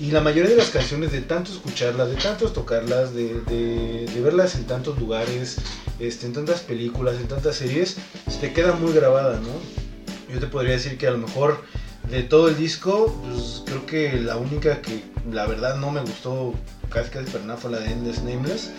[0.00, 4.20] Y la mayoría de las canciones, de tanto escucharlas, de tanto tocarlas, de, de- de
[4.20, 5.56] verlas en tantos lugares,
[6.00, 7.96] este, en tantas películas, en tantas series,
[8.28, 10.32] se te queda muy grabada, ¿no?
[10.32, 11.62] Yo te podría decir que a lo mejor
[12.10, 16.54] de todo el disco, pues creo que la única que la verdad no me gustó
[16.90, 18.70] casi casi para nada fue la de Endless Nameless.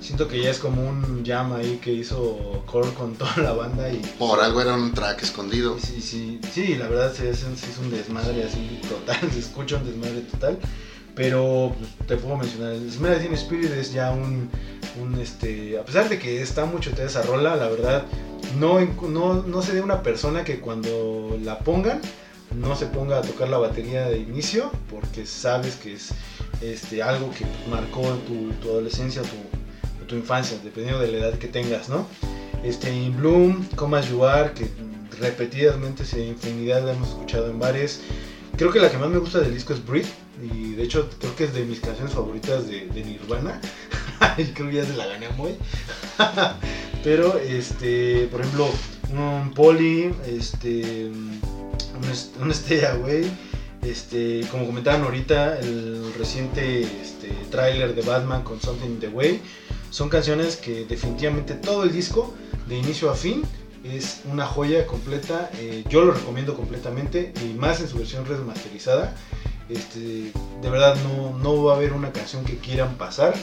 [0.00, 3.90] Siento que ya es como un jam ahí que hizo Core con toda la banda
[3.90, 5.76] y Por algo era un track escondido.
[5.78, 7.44] Sí, sí, sí, la verdad sí es
[7.78, 10.58] un desmadre así total, se escucha un desmadre total.
[11.18, 14.48] Pero pues, te puedo mencionar, el Smell Teen Spirit es ya un,
[15.02, 18.04] un, este, a pesar de que está mucho de esa rola, la verdad,
[18.56, 22.00] no, no, no se de una persona que cuando la pongan
[22.54, 26.10] no se ponga a tocar la batería de inicio porque sabes que es
[26.60, 31.48] este, algo que marcó tu, tu adolescencia tu, tu, infancia, dependiendo de la edad que
[31.48, 32.06] tengas, ¿no?
[32.64, 34.68] Este, in Bloom, Come As You Are, que
[35.20, 38.00] repetidamente, se infinidad la hemos escuchado en bares.
[38.56, 40.08] Creo que la que más me gusta del disco es Breathe,
[40.42, 43.60] y de hecho creo que es de mis canciones favoritas de, de Nirvana.
[44.54, 45.54] creo que ya se la gané muy.
[47.04, 48.68] Pero, este, por ejemplo,
[49.12, 51.10] un Poli, este,
[51.98, 53.30] un, un Stay Away,
[53.82, 59.40] este, como comentaban ahorita, el reciente este, tráiler de Batman con Something in the Way,
[59.90, 62.34] son canciones que definitivamente todo el disco,
[62.66, 63.42] de inicio a fin,
[63.84, 65.50] es una joya completa.
[65.54, 69.14] Eh, yo lo recomiendo completamente y más en su versión remasterizada.
[69.68, 70.32] Este,
[70.62, 73.34] de verdad no, no va a haber una canción que quieran pasar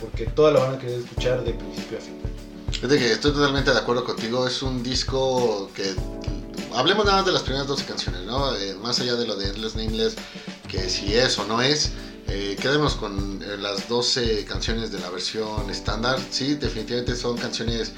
[0.00, 2.14] porque toda la van a querer escuchar de principio a fin.
[2.72, 4.46] Estoy totalmente de acuerdo contigo.
[4.46, 5.94] Es un disco que.
[6.74, 8.54] Hablemos nada más de las primeras 12 canciones, ¿no?
[8.54, 10.14] Eh, más allá de lo de Endless Nameless,
[10.68, 11.92] que si es o no es.
[12.32, 12.56] Eh,
[13.00, 16.18] con eh, las 12 canciones de la versión estándar.
[16.30, 17.92] Sí, definitivamente son canciones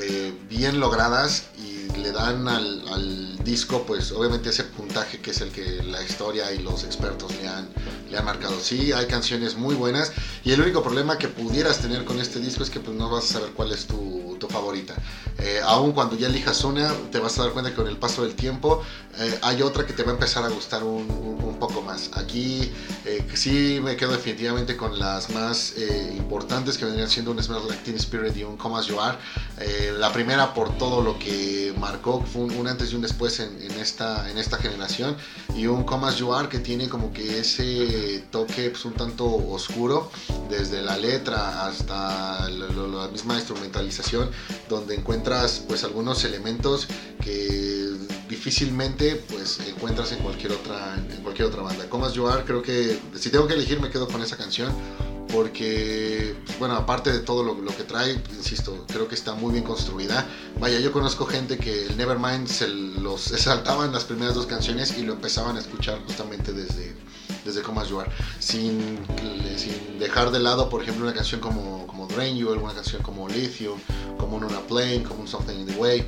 [0.00, 5.40] eh, bien logradas y le dan al, al, disco, pues obviamente ese puntaje que es
[5.40, 7.68] el que la historia y los expertos le han,
[8.12, 8.60] le han marcado.
[8.60, 10.12] Sí, hay canciones muy buenas
[10.44, 13.24] y el único problema que pudieras tener con este disco es que pues no vas
[13.24, 14.94] a saber cuál es tu, tu favorita.
[15.38, 18.22] Eh, aun cuando ya elijas una, te vas a dar cuenta que con el paso
[18.22, 18.82] del tiempo
[19.18, 22.10] eh, hay otra que te va a empezar a gustar un, un, un poco más.
[22.14, 22.70] Aquí
[23.06, 27.64] eh, sí me quedo definitivamente con las más eh, importantes que vendrían siendo un Smells
[27.64, 29.16] Like Teen Spirit y un Come As You Are.
[29.98, 33.60] La primera por todo lo que marcó, fue un, un antes y un después en,
[33.62, 35.16] en, esta, en esta generación
[35.56, 39.26] y un Come As You Are que tiene como que ese toque pues, un tanto
[39.26, 40.10] oscuro
[40.48, 44.30] desde la letra hasta la, la, misma instrumentalización
[44.68, 46.88] donde encuentras pues algunos elementos
[47.20, 47.90] que
[48.28, 51.88] difícilmente pues encuentras en cualquier otra en cualquier otra banda.
[51.88, 54.72] Come As You Are creo que si tengo que elegir me quedo con esa canción
[55.32, 59.64] porque, bueno, aparte de todo lo, lo, que trae, insisto, creo que está muy bien
[59.64, 60.26] construida.
[60.60, 65.02] Vaya, yo conozco gente que el Nevermind se los saltaban las primeras dos canciones y
[65.02, 66.94] lo empezaban a escuchar justamente desde,
[67.46, 68.98] desde Come As You Are, sin,
[69.56, 73.26] sin dejar de lado, por ejemplo, una canción como, como Drain You, alguna canción como
[73.28, 73.80] Lithium,
[74.18, 76.04] como un Una Plane, como un Something in the Way.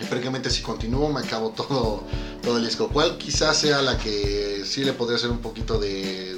[0.00, 2.04] Y prácticamente si continúo me acabo todo,
[2.42, 2.88] todo el disco.
[2.88, 6.35] ¿Cuál quizás sea la que sí le podría hacer un poquito de,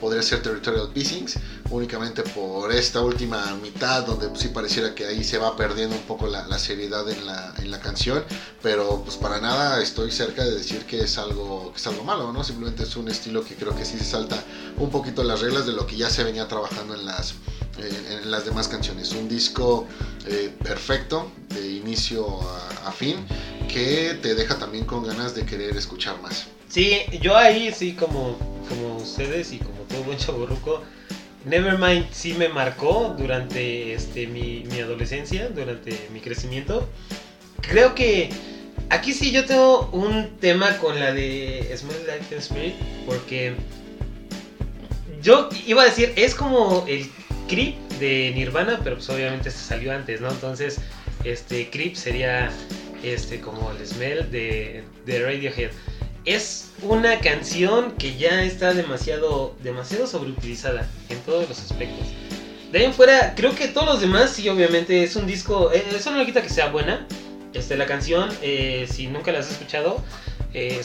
[0.00, 1.36] Podría ser Territorial Pissings,
[1.70, 6.26] únicamente por esta última mitad donde sí pareciera que ahí se va perdiendo un poco
[6.26, 8.24] la, la seriedad en la, en la, canción.
[8.62, 12.32] Pero pues para nada estoy cerca de decir que es, algo, que es algo malo,
[12.32, 12.44] ¿no?
[12.44, 14.42] Simplemente es un estilo que creo que sí se salta
[14.78, 17.34] un poquito las reglas de lo que ya se venía trabajando en las,
[17.78, 19.12] en, en las demás canciones.
[19.12, 19.86] Un disco
[20.26, 23.16] eh, perfecto de inicio a, a, fin
[23.72, 26.46] que te deja también con ganas de querer escuchar más.
[26.68, 30.82] Sí, yo ahí sí como, como ustedes y como todo buen chaburruco,
[31.44, 36.86] Nevermind sí me marcó durante este, mi, mi adolescencia, durante mi crecimiento.
[37.62, 38.30] Creo que
[38.90, 42.74] aquí sí yo tengo un tema con la de Smell Like Teen Spirit
[43.06, 43.54] porque
[45.22, 47.10] yo iba a decir, es como el
[47.48, 50.30] Creep de Nirvana, pero pues obviamente se salió antes, ¿no?
[50.30, 50.80] Entonces,
[51.24, 52.50] este Creep sería
[53.02, 55.70] este como el smell de, de Radiohead.
[56.28, 62.06] Es una canción que ya está demasiado, demasiado sobreutilizada en todos los aspectos.
[62.70, 65.72] De ahí en fuera, creo que todos los demás, sí, obviamente, es un disco.
[65.72, 67.06] Eh, eso no quita que sea buena.
[67.54, 70.04] Este, la canción, eh, si nunca la has escuchado,
[70.52, 70.82] eh,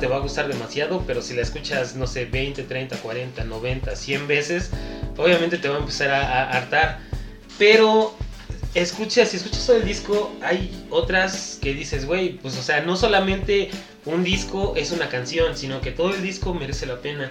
[0.00, 3.94] te va a gustar demasiado, pero si la escuchas, no sé, 20, 30, 40, 90,
[3.94, 4.70] 100 veces,
[5.16, 6.98] obviamente te va a empezar a hartar.
[7.60, 8.12] Pero
[8.74, 12.96] escucha, si escuchas todo el disco, hay otras que dices, güey, pues o sea, no
[12.96, 13.70] solamente
[14.04, 17.28] un disco es una canción, sino que todo el disco merece la pena.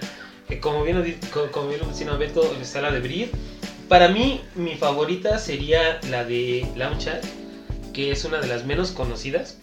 [0.48, 3.30] Eh, como bien como, como bien lo Beto, está la de Breathe.
[3.88, 7.20] Para mí, mi favorita sería la de Launchad,
[7.92, 9.58] que es una de las menos conocidas,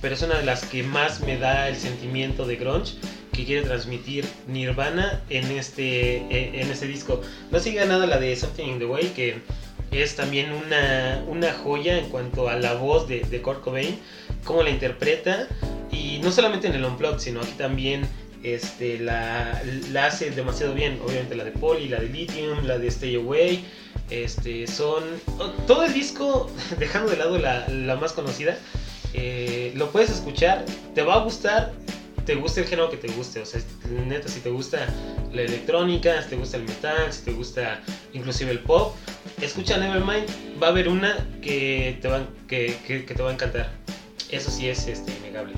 [0.00, 2.94] pero es una de las que más me da el sentimiento de grunge
[3.32, 6.16] que quiere transmitir Nirvana en este,
[6.60, 7.22] en este disco.
[7.50, 9.40] No sigue nada la de Something in the Way, que
[9.90, 13.98] es también una, una joya en cuanto a la voz de, de Kurt Cobain,
[14.44, 15.48] cómo la interpreta,
[15.90, 18.08] y no solamente en el Unplugged, sino aquí también
[18.42, 20.98] este, la, la hace demasiado bien.
[21.04, 23.64] Obviamente la de Polly, la de Lithium, la de Stay Away.
[24.10, 25.04] Este, son.
[25.66, 28.56] Todo el disco, dejando de lado la, la más conocida,
[29.12, 31.72] eh, lo puedes escuchar, te va a gustar,
[32.30, 33.40] te gusta el género que te guste.
[33.40, 33.60] O sea,
[34.06, 34.86] neta, si te gusta
[35.32, 37.80] la electrónica, si te gusta el metal, si te gusta
[38.12, 38.94] inclusive el pop,
[39.40, 40.28] escucha Nevermind.
[40.62, 43.72] Va a haber una que te va, que, que, que te va a encantar.
[44.28, 45.54] Eso sí es este, innegable.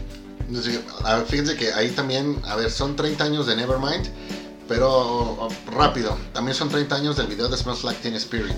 [1.26, 4.08] Fíjense que ahí también, a ver, son 30 años de Nevermind,
[4.66, 8.56] pero rápido, también son 30 años del video de Smells Like Teen Spirit.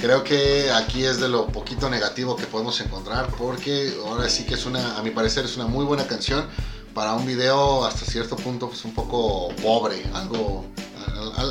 [0.00, 4.54] Creo que aquí es de lo poquito negativo que podemos encontrar porque ahora sí que
[4.54, 6.46] es una, a mi parecer es una muy buena canción
[6.94, 10.64] para un video hasta cierto punto pues un poco pobre, algo,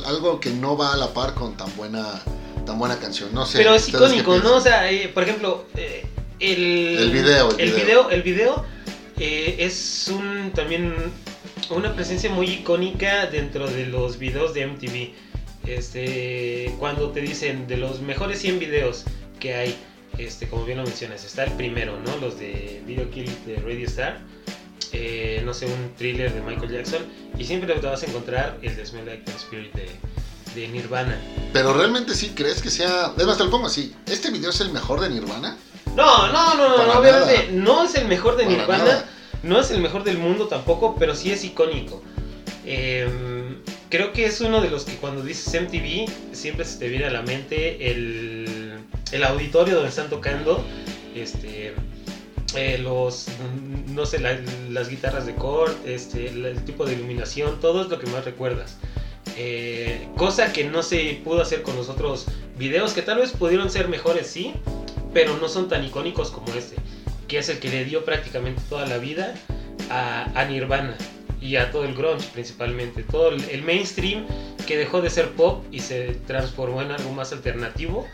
[0.06, 2.22] algo que no va a la par con tan buena,
[2.66, 3.34] tan buena canción.
[3.34, 3.60] No sé.
[3.60, 4.56] Pero es icónico, ¿no?
[4.56, 6.06] O sea, eh, por ejemplo, eh,
[6.40, 8.10] el, el, video, el, video.
[8.10, 8.66] el video,
[9.18, 10.94] eh, es un también
[11.70, 15.30] una presencia muy icónica dentro de los videos de MTV
[15.70, 19.06] este, cuando te dicen de los mejores 100 videos
[19.40, 19.78] que hay,
[20.18, 22.18] este, como bien lo mencionas, está el primero, ¿no?
[22.18, 24.20] Los de Video Kill de Radio Star,
[24.94, 27.02] eh, no sé, un thriller de Michael Jackson,
[27.38, 29.90] y siempre te vas a encontrar el de Smell Like Spirit de,
[30.56, 31.20] de, Nirvana.
[31.54, 33.14] Pero realmente sí crees que sea.
[33.18, 35.58] Es más, te lo pongo así: ¿este video es el mejor de Nirvana?
[35.96, 39.06] No, no, no, no, obviamente no es el mejor de Nirvana,
[39.44, 42.04] no es el mejor del mundo tampoco, pero sí es icónico.
[42.66, 43.08] Eh,
[43.90, 47.10] creo que es uno de los que cuando dices MTV siempre se te viene a
[47.10, 48.80] la mente el,
[49.12, 50.64] el auditorio donde están tocando
[51.16, 51.74] este
[52.56, 53.28] eh, los
[53.88, 58.08] no sé las guitarras de cord este el tipo de iluminación todo es lo que
[58.08, 58.78] más recuerdas
[59.38, 62.26] eh, cosa que no se pudo hacer con los otros
[62.58, 64.54] videos que tal vez pudieron ser mejores sí
[65.14, 66.76] pero no son tan icónicos como este
[67.28, 69.36] que es el que le dio prácticamente toda la vida
[69.90, 70.98] a, a Nirvana
[71.42, 74.26] y a todo el grunge principalmente, todo el mainstream
[74.68, 78.06] que dejó de ser pop y se transformó en algo más alternativo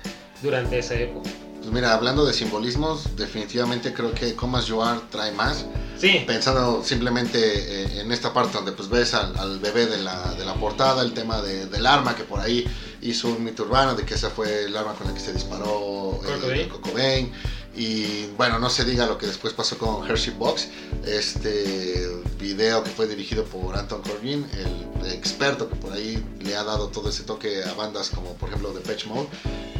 [0.41, 1.29] durante esa época.
[1.65, 5.65] Pues mira, hablando de simbolismos, definitivamente creo que Comas You Are trae más.
[5.97, 6.23] Sí.
[6.27, 10.53] Pensando simplemente eh, en esta parte donde pues ves al, bebé de la, de la,
[10.53, 12.67] portada, el tema de, del arma que por ahí
[13.01, 16.19] hizo un mito urbano de que esa fue el arma con la que se disparó
[16.23, 17.31] eh, Coco Bane.
[17.75, 20.69] Y bueno, no se diga lo que después pasó con Hershey Box,
[21.05, 22.07] este
[22.39, 26.87] video que fue dirigido por Anton Corbin, el experto que por ahí le ha dado
[26.87, 29.27] todo ese toque a bandas como por ejemplo The Patch Mode,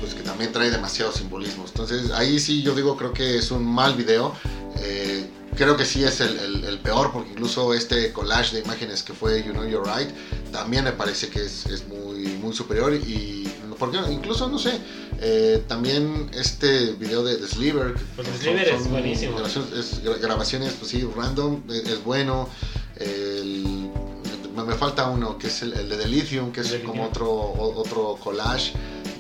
[0.02, 1.70] pues que también trae demasiados simbolismos.
[1.70, 4.36] Entonces ahí sí yo digo creo que es un mal video.
[4.82, 9.42] Eh, creo que sí es el, peor porque incluso este collage de imágenes que fue
[9.42, 10.10] You Know You're Right
[10.52, 14.80] también me parece que es, es muy, muy superior y porque incluso no sé
[15.20, 17.96] eh, también este video de, de Sliver.
[18.16, 19.38] Pues Sliver es buenísimo.
[20.22, 22.50] Grabaciones, pues sí, random, es, bueno.
[24.56, 28.74] me falta uno que es el, de The Lithium, que es como otro, otro collage.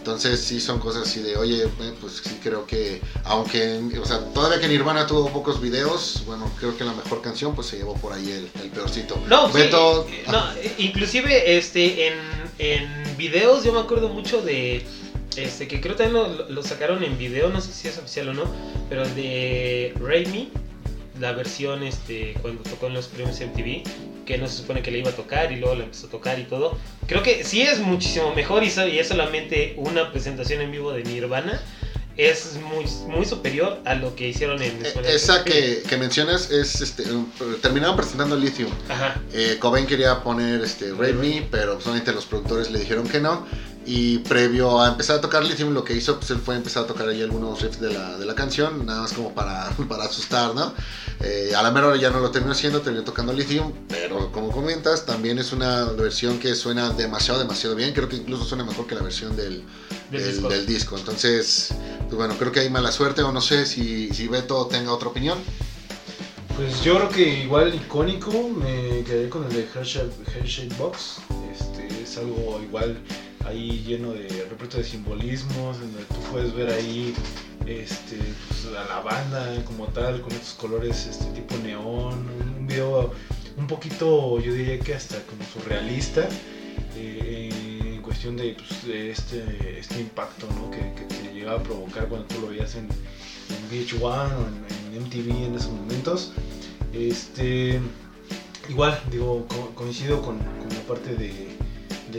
[0.05, 4.19] Entonces sí son cosas así de, oye, eh, pues sí creo que, aunque, o sea,
[4.35, 7.95] todavía que Nirvana tuvo pocos videos, bueno, creo que la mejor canción pues se llevó
[7.95, 9.19] por ahí el, el peorcito.
[9.27, 10.43] No, Beto, sí, no,
[10.77, 12.13] inclusive este, en,
[12.59, 14.85] en videos yo me acuerdo mucho de
[15.37, 18.43] este, que creo también lo, sacaron en video, no sé si es oficial o no,
[18.87, 20.51] pero de Raimi,
[21.19, 23.84] la versión este, cuando tocó en los premios MTV,
[24.25, 26.39] que no se supone que le iba a tocar y luego le empezó a tocar
[26.39, 26.78] y todo.
[27.08, 31.62] Creo que sí es muchísimo mejor y, es solamente una presentación en vivo de Nirvana
[32.17, 36.80] es muy, muy superior a lo que hicieron en eh, Esa que, que, mencionas es,
[36.82, 37.04] este,
[37.62, 38.71] terminaron presentando Lithium.
[38.88, 39.21] Ajá.
[39.34, 43.45] Eh, Cobain quería poner este, Me, pero solamente los productores le dijeron que no.
[43.88, 46.88] Y previo a empezar a tocar Lithium, lo que hizo pues, él fue empezar a
[46.88, 50.56] tocar ahí algunos riffs de la, de la canción, nada más como para, para asustar,
[50.56, 50.74] ¿no?
[51.21, 54.52] Eh, a la mera hora ya no lo terminó haciendo, terminó tocando Lithium, pero como
[54.52, 57.93] comentas, también es una versión que suena demasiado, demasiado bien.
[57.93, 59.63] Creo que incluso suena mejor que la versión del,
[60.12, 60.98] del, disco.
[60.98, 61.69] Entonces,
[62.04, 65.10] pues bueno, creo que hay mala suerte, o no sé si, si Beto tenga otra
[65.10, 65.38] opinión.
[66.56, 71.17] Pues yo creo que igual icónico, me quedé con el de Hershey Box.
[71.52, 72.98] Este, es algo igual
[73.45, 77.13] ahí lleno de repleto de simbolismos, en donde tú puedes ver ahí
[77.65, 82.27] este, pues, a la banda como tal, con estos colores este tipo neón,
[82.58, 83.12] un video
[83.58, 86.27] un poquito, yo diría que hasta como surrealista,
[86.95, 87.49] eh,
[87.95, 90.69] en cuestión de, pues, este, este impacto ¿no?
[90.71, 95.45] que, te llegaba a provocar cuando tú lo veías en, en VH1 o en, MTV
[95.45, 96.31] en esos momentos.
[96.93, 97.81] Este,
[98.69, 101.56] igual, digo, coincido con la parte de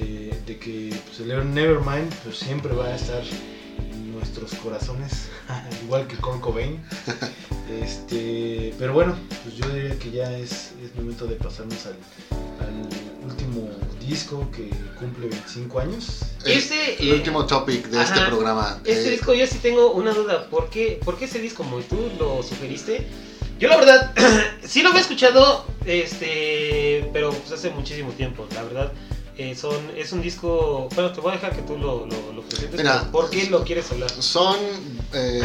[0.00, 3.22] de, que pues, el Nevermind pues, siempre va a estar
[3.78, 5.28] en nuestros corazones,
[5.84, 6.82] igual que con Cobain.
[7.82, 11.96] Este, pero bueno, pues yo diría que ya es, es momento de pasarnos al,
[13.24, 13.68] último
[14.00, 14.70] disco que
[15.00, 16.20] cumple 25 años.
[16.44, 18.80] Este, el, último topic de este programa.
[18.84, 20.48] Este eh, disco yo sí tengo una duda.
[20.48, 23.08] ¿Por qué, ¿Por qué ese disco, como tú lo sugeriste?
[23.58, 24.14] Yo la verdad,
[24.62, 28.46] sí lo había escuchado, este, pero pues hace muchísimo tiempo.
[28.54, 28.92] La verdad,
[29.38, 30.88] eh, son, es un disco.
[30.94, 32.78] Bueno, te voy a dejar que tú lo, lo, lo presentes.
[32.78, 34.10] Mira, ¿Por qué lo quieres hablar?
[34.10, 34.56] Son,
[35.12, 35.42] eh,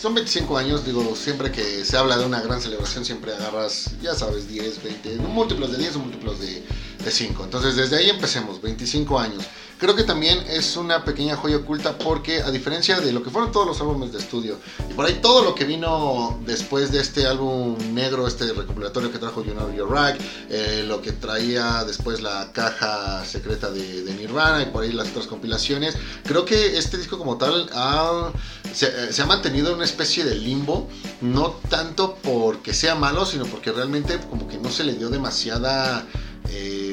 [0.00, 4.14] son 25 años, digo, siempre que se habla de una gran celebración, siempre agarras, ya
[4.14, 6.62] sabes, 10, 20, múltiplos de 10 o múltiplos de,
[7.04, 7.44] de 5.
[7.44, 9.44] Entonces, desde ahí empecemos, 25 años.
[9.78, 13.50] Creo que también es una pequeña joya oculta porque a diferencia de lo que fueron
[13.50, 14.56] todos los álbumes de estudio
[14.88, 19.18] y por ahí todo lo que vino después de este álbum negro, este recopilatorio que
[19.18, 24.14] trajo You Know Your Right, eh, lo que traía después la caja secreta de, de,
[24.14, 28.32] Nirvana y por ahí las otras compilaciones, creo que este disco como tal ha,
[28.72, 30.88] se, se, ha mantenido en una especie de limbo,
[31.20, 36.06] no tanto porque sea malo, sino porque realmente como que no se le dio demasiada...
[36.50, 36.83] Eh,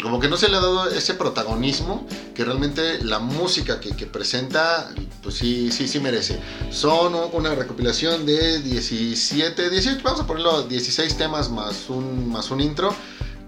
[0.00, 4.06] como que no se le ha dado ese protagonismo que realmente la música que, que,
[4.06, 4.90] presenta,
[5.22, 6.38] pues sí, sí, sí merece.
[6.70, 12.60] Son una recopilación de 17, 18, vamos a ponerlo 16 temas más un, más un
[12.60, 12.94] intro,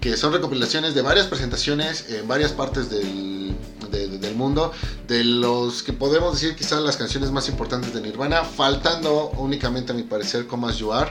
[0.00, 3.54] que son recopilaciones de varias presentaciones en varias partes del,
[3.90, 4.72] de, de, del mundo,
[5.06, 9.94] de los que podemos decir quizás las canciones más importantes de Nirvana, faltando únicamente a
[9.94, 11.10] mi parecer Come As You Are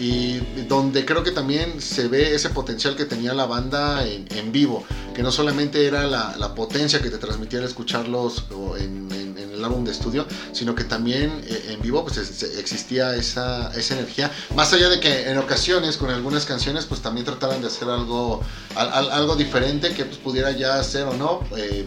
[0.00, 4.82] y donde creo que también se ve ese potencial que tenía la banda en, vivo,
[5.14, 8.46] que no solamente era la, potencia que te transmitía al escucharlos
[8.78, 13.94] en, el álbum de estudio, sino que también eh, en vivo pues existía esa, esa,
[13.94, 17.90] energía, más allá de que en ocasiones con algunas canciones pues también trataran de hacer
[17.90, 18.40] algo,
[18.74, 21.42] al, algo diferente que pues pudiera ya ser o no.
[21.58, 21.86] Eh,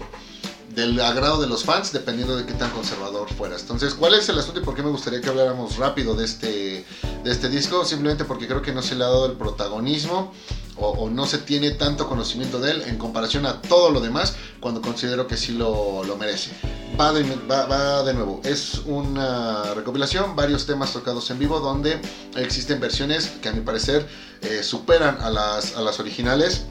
[0.75, 3.61] del agrado de los fans, dependiendo de qué tan conservador fueras.
[3.61, 6.85] Entonces, ¿cuál es el asunto y por qué me gustaría que habláramos rápido de este,
[7.23, 7.85] de este disco?
[7.85, 10.33] Simplemente porque creo que no se le ha dado el protagonismo
[10.75, 14.81] o, no se tiene tanto conocimiento de él en comparación a todo lo demás, cuando
[14.81, 16.51] considero que sí lo, lo merece.
[16.99, 21.99] Va de, va de, nuevo, es una recopilación, varios temas tocados en vivo, donde
[22.35, 24.07] existen versiones que a mi parecer
[24.41, 26.65] eh, superan a las, a las originales.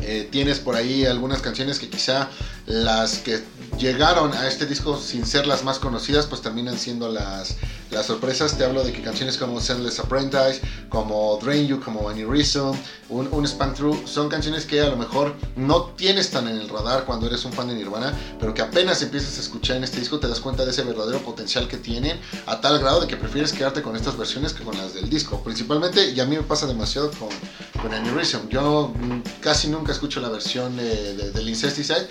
[0.00, 2.28] Eh, tienes por ahí algunas canciones que quizá
[2.66, 3.42] las que
[3.78, 7.56] llegaron a este disco sin ser las más conocidas, pues terminan siendo las,
[7.92, 8.56] las sorpresas.
[8.56, 12.76] Te hablo de que canciones como Sendless Apprentice, como Drain You, como Any Reason,
[13.08, 16.68] un, un Spank Through, son canciones que a lo mejor no tienes tan en el
[16.68, 20.00] radar cuando eres un fan de Nirvana, pero que apenas empiezas a escuchar en este
[20.00, 23.16] disco te das cuenta de ese verdadero potencial que tienen, a tal grado de que
[23.16, 25.42] prefieres quedarte con estas versiones que con las del disco.
[25.42, 27.28] Principalmente, y a mí me pasa demasiado con,
[27.80, 28.48] con Any Reason.
[28.48, 28.92] Yo
[29.40, 32.08] casi nunca escucho la versión de, de, del Incesticide,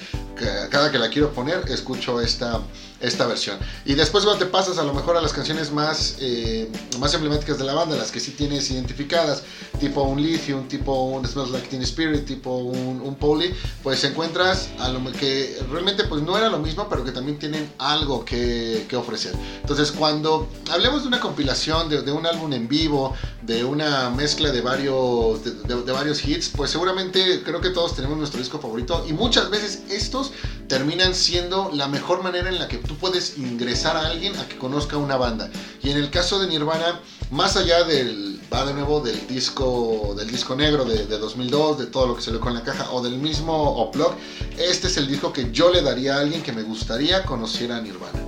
[0.70, 2.60] cada que la quiero poner escucho esta,
[3.02, 3.58] esta versión.
[3.86, 7.58] Y después cuando te pasas a lo mejor a las canciones más, eh, más emblemáticas
[7.58, 9.44] de la banda, las que sí tienes identificadas,
[9.80, 14.70] tipo un Lithium, tipo un Smells Like Teen Spirit, tipo un, un Poly, pues encuentras
[14.80, 18.86] a lo que realmente pues no era lo mismo, pero que también tienen algo que,
[18.88, 19.34] que ofrecer.
[19.62, 24.52] Entonces cuando hablemos de una compilación, de, de, un álbum en vivo, de una mezcla
[24.52, 28.60] de varios, de, de, de varios hits, pues seguramente creo que todos tenemos nuestro disco
[28.60, 30.32] favorito y muchas veces estos
[30.68, 34.58] terminan siendo la mejor manera en la que tú puedes ingresar a alguien a que
[34.58, 35.50] conozca una banda.
[35.82, 40.30] Y en el caso de Nirvana, más allá del, va de nuevo, del disco, del
[40.30, 43.18] disco negro de, de 2002, de todo lo que salió con la caja, o del
[43.18, 44.14] mismo Oplog,
[44.58, 47.82] este es el disco que yo le daría a alguien que me gustaría conociera a
[47.82, 48.20] Nirvana.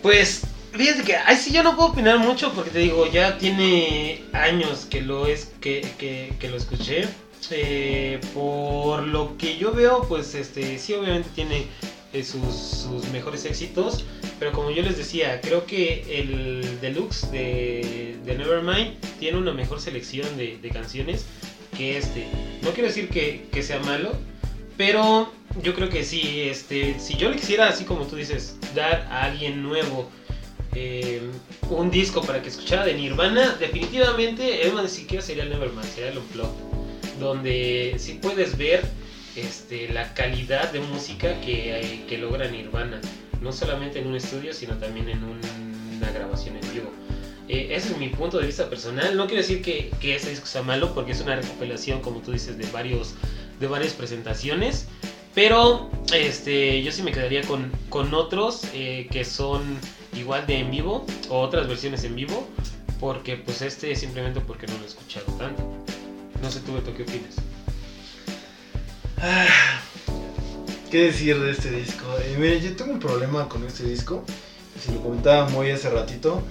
[0.00, 0.40] Pues
[0.72, 4.86] Fíjate que ahí sí yo no puedo opinar mucho porque te digo, ya tiene años
[4.88, 7.08] que lo es que, que, lo escuché.
[7.50, 11.66] Eh, por lo que yo veo, pues este sí obviamente tiene
[12.12, 14.04] sus, sus, mejores éxitos,
[14.38, 20.36] pero como yo les decía, creo que el deluxe de, Nevermind tiene una mejor selección
[20.36, 21.26] de, canciones
[21.76, 22.26] que este.
[22.62, 24.12] No quiero decir que, sea malo,
[24.76, 25.32] pero
[25.62, 29.24] yo creo que sí, este, si yo le quisiera, así como tú dices, dar a
[29.24, 30.08] alguien nuevo
[30.74, 31.20] eh,
[31.70, 35.84] un disco para que escuchara de Nirvana, definitivamente, es más, ni siquiera sería el Nevermind,
[35.84, 36.50] sería el Unplugged,
[37.20, 38.84] donde si puedes ver
[39.36, 43.00] este, la calidad de música que, que logra Nirvana,
[43.40, 45.40] no solamente en un estudio, sino también en un,
[45.96, 46.90] una grabación en vivo.
[47.48, 49.16] Eh, ese es mi punto de vista personal.
[49.16, 52.32] No quiero decir que, que ese disco sea malo, porque es una recopilación, como tú
[52.32, 53.14] dices, de, varios,
[53.58, 54.86] de varias presentaciones.
[55.34, 59.62] Pero este, yo sí me quedaría con, con otros eh, que son
[60.16, 62.46] igual de en vivo o otras versiones en vivo.
[63.00, 65.62] Porque pues este simplemente porque no lo he escuchado tanto.
[66.42, 67.36] No sé tú, Beto, ¿qué opinas?
[70.90, 72.06] ¿Qué decir de este disco?
[72.22, 74.24] Eh, yo tengo un problema con este disco.
[74.82, 76.42] Se lo comentaba muy hace ratito.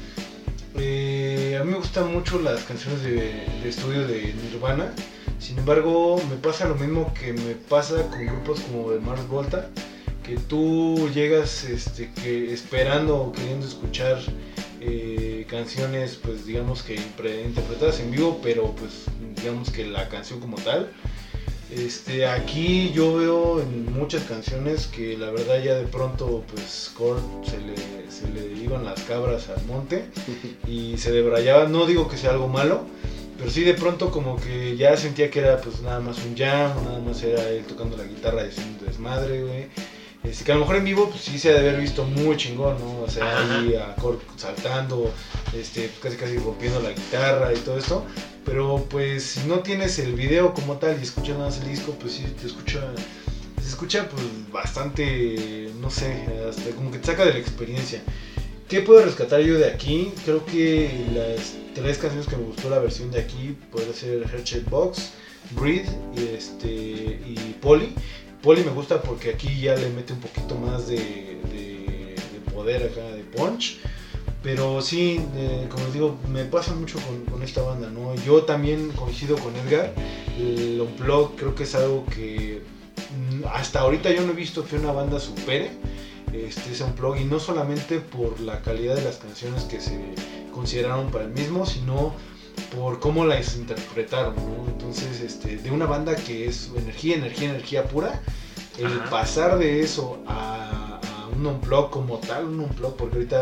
[0.78, 4.94] Eh, a mí me gustan mucho las canciones de, de, estudio de Nirvana.
[5.40, 9.70] Sin embargo, me pasa lo mismo que me pasa con grupos como de Mars Volta.
[10.24, 14.20] Que tú llegas este, que esperando o queriendo escuchar
[14.80, 19.06] eh, canciones, pues digamos que interpretadas en vivo, pero pues
[19.36, 20.92] digamos que la canción como tal
[21.72, 27.22] Este, aquí yo veo en muchas canciones que la verdad ya de pronto pues Kurt
[27.46, 27.76] se le,
[28.10, 30.06] se le iban las cabras al monte
[30.68, 32.86] y se debrayaba, no digo que sea algo malo,
[33.38, 36.74] pero sí de pronto como que ya sentía que era pues nada más un jam,
[36.84, 39.68] nada más era él tocando la guitarra y haciendo desmadre, güey.
[40.30, 42.38] Este, que a lo mejor en vivo pues sí se ha de haber visto muy
[42.38, 43.02] chingón, ¿no?
[43.02, 43.60] O sea, Ajá.
[43.60, 45.12] ahí a Kurt saltando,
[45.58, 48.06] este, casi casi rompiendo la guitarra y todo esto.
[48.46, 51.96] Pero pues si no tienes el video como tal y escuchas nada más el disco,
[52.00, 52.82] pues sí te escucha,
[53.62, 58.02] se escucha pues bastante, no sé, hasta como que te saca de la experiencia.
[58.68, 60.12] ¿Qué puedo rescatar yo de aquí?
[60.26, 64.70] Creo que las tres canciones que me gustó la versión de aquí puede ser Heart
[64.70, 65.10] Box,
[65.52, 67.96] Breathe y, este, y Polly.
[68.42, 72.84] Polly me gusta porque aquí ya le mete un poquito más de, de- de poder
[72.84, 73.78] acá, de punch.
[74.42, 76.98] Pero sí, eh, como les digo, me pasa mucho
[77.30, 78.16] con, esta banda, ¿no?
[78.16, 79.94] Yo también coincido con Edgar.
[80.38, 82.62] El Unplugged creo que es algo que
[83.42, 85.72] mm, hasta ahorita yo no he visto que una banda supere
[86.32, 87.22] este, ese Unplugged.
[87.22, 90.00] Y no solamente por la calidad de las canciones que se
[90.54, 92.14] consideraron para el mismo, sino
[92.76, 94.66] por cómo las interpretaron, ¿no?
[94.72, 98.22] Entonces, este, de una banda que es energía, energía, energía pura,
[98.78, 99.10] el Ajá.
[99.10, 103.42] pasar de eso a, a un unplug como tal, un unplug, porque ahorita,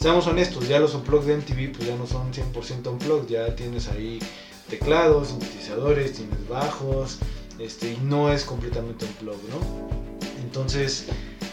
[0.00, 3.88] seamos honestos, ya los unplugs de MTV pues ya no son 100% unplug, ya tienes
[3.88, 4.18] ahí
[4.68, 7.18] teclados, sintetizadores, tienes bajos,
[7.58, 9.88] este, y no es completamente unplug, ¿no?
[10.42, 11.06] Entonces,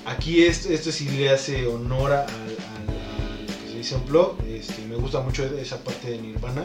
[0.05, 3.95] aquí esto, esto sí le hace honor a, a- a- a lo que se dice
[3.95, 6.63] unplug, este, me gusta mucho esa parte de Nirvana,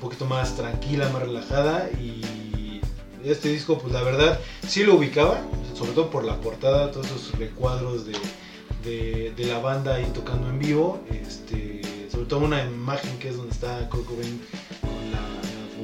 [0.00, 2.80] un poquito más tranquila, más relajada y
[3.24, 5.42] este disco pues la verdad sí lo ubicaba,
[5.76, 10.58] sobre todo por la portada, todos esos recuadros de, de, la banda ahí tocando en
[10.58, 14.40] vivo, este, sobre todo una imagen que es donde está Kurt Cobain
[14.80, 15.20] con la,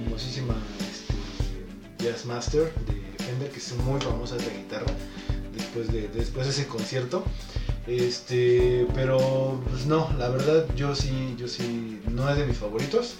[0.05, 4.93] famosísima este, Jazz Master de Fender, que es muy famosa esta guitarra
[5.55, 7.23] después de, después de ese concierto.
[7.87, 13.15] Este, pero pues no, la verdad yo sí, yo sí, no es de mis favoritos.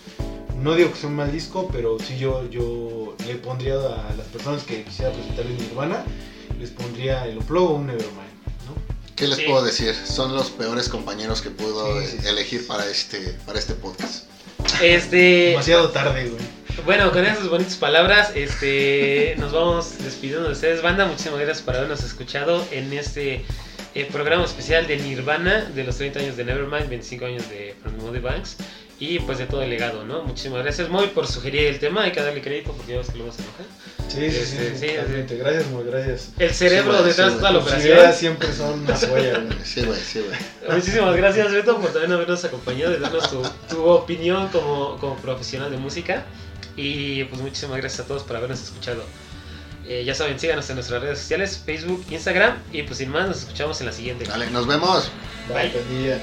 [0.61, 4.27] No digo que sea un mal disco, pero sí yo, yo le pondría a las
[4.33, 6.05] personas que quisiera presentar en Nirvana,
[6.59, 8.27] les pondría el Unplugged o un Nevermind.
[9.15, 9.45] ¿Qué les Sí.
[9.47, 9.95] puedo decir?
[9.95, 12.29] Son los peores compañeros que pudo Sí, sí, sí.
[12.29, 14.25] elegir para este, para este podcast.
[14.83, 15.17] Este.
[15.51, 16.43] Demasiado tarde, güey.
[16.85, 21.07] Bueno, con esas bonitas palabras, este, nos vamos despidiendo de ustedes, banda.
[21.07, 23.45] Muchísimas gracias por habernos escuchado en este
[23.95, 27.95] eh, programa especial de Nirvana, de los 30 años de Nevermind, 25 años de From
[27.97, 28.57] the Moody Banks
[28.99, 30.23] y pues de todo el legado, ¿no?
[30.23, 32.05] Muchísimas gracias, Moy, por sugerir el tema.
[32.05, 33.65] Hay que darle crédito porque ya ves que luego se enoja.
[34.09, 35.37] Sí, sí, sí, Este, sí, totalmente.
[35.37, 36.31] Gracias, muy gracias.
[36.39, 37.93] El cerebro Sí, detrás sí, de toda la operación.
[37.99, 39.59] ideas siempre son una joya, güey.
[39.65, 40.77] Sí, güey, sí, güey.
[40.79, 45.71] Muchísimas gracias, Beto, por también habernos acompañado y darnos tu, tu opinión como, como profesional
[45.71, 46.25] de música.
[46.77, 49.03] Y pues muchísimas gracias a todos por habernos escuchado.
[49.89, 52.57] Eh, ya saben, síganos en nuestras redes sociales, Facebook, Instagram.
[52.73, 54.25] Y pues sin más, nos escuchamos en la siguiente.
[54.25, 55.11] Dale, nos vemos.
[55.49, 56.21] Bye, Bye.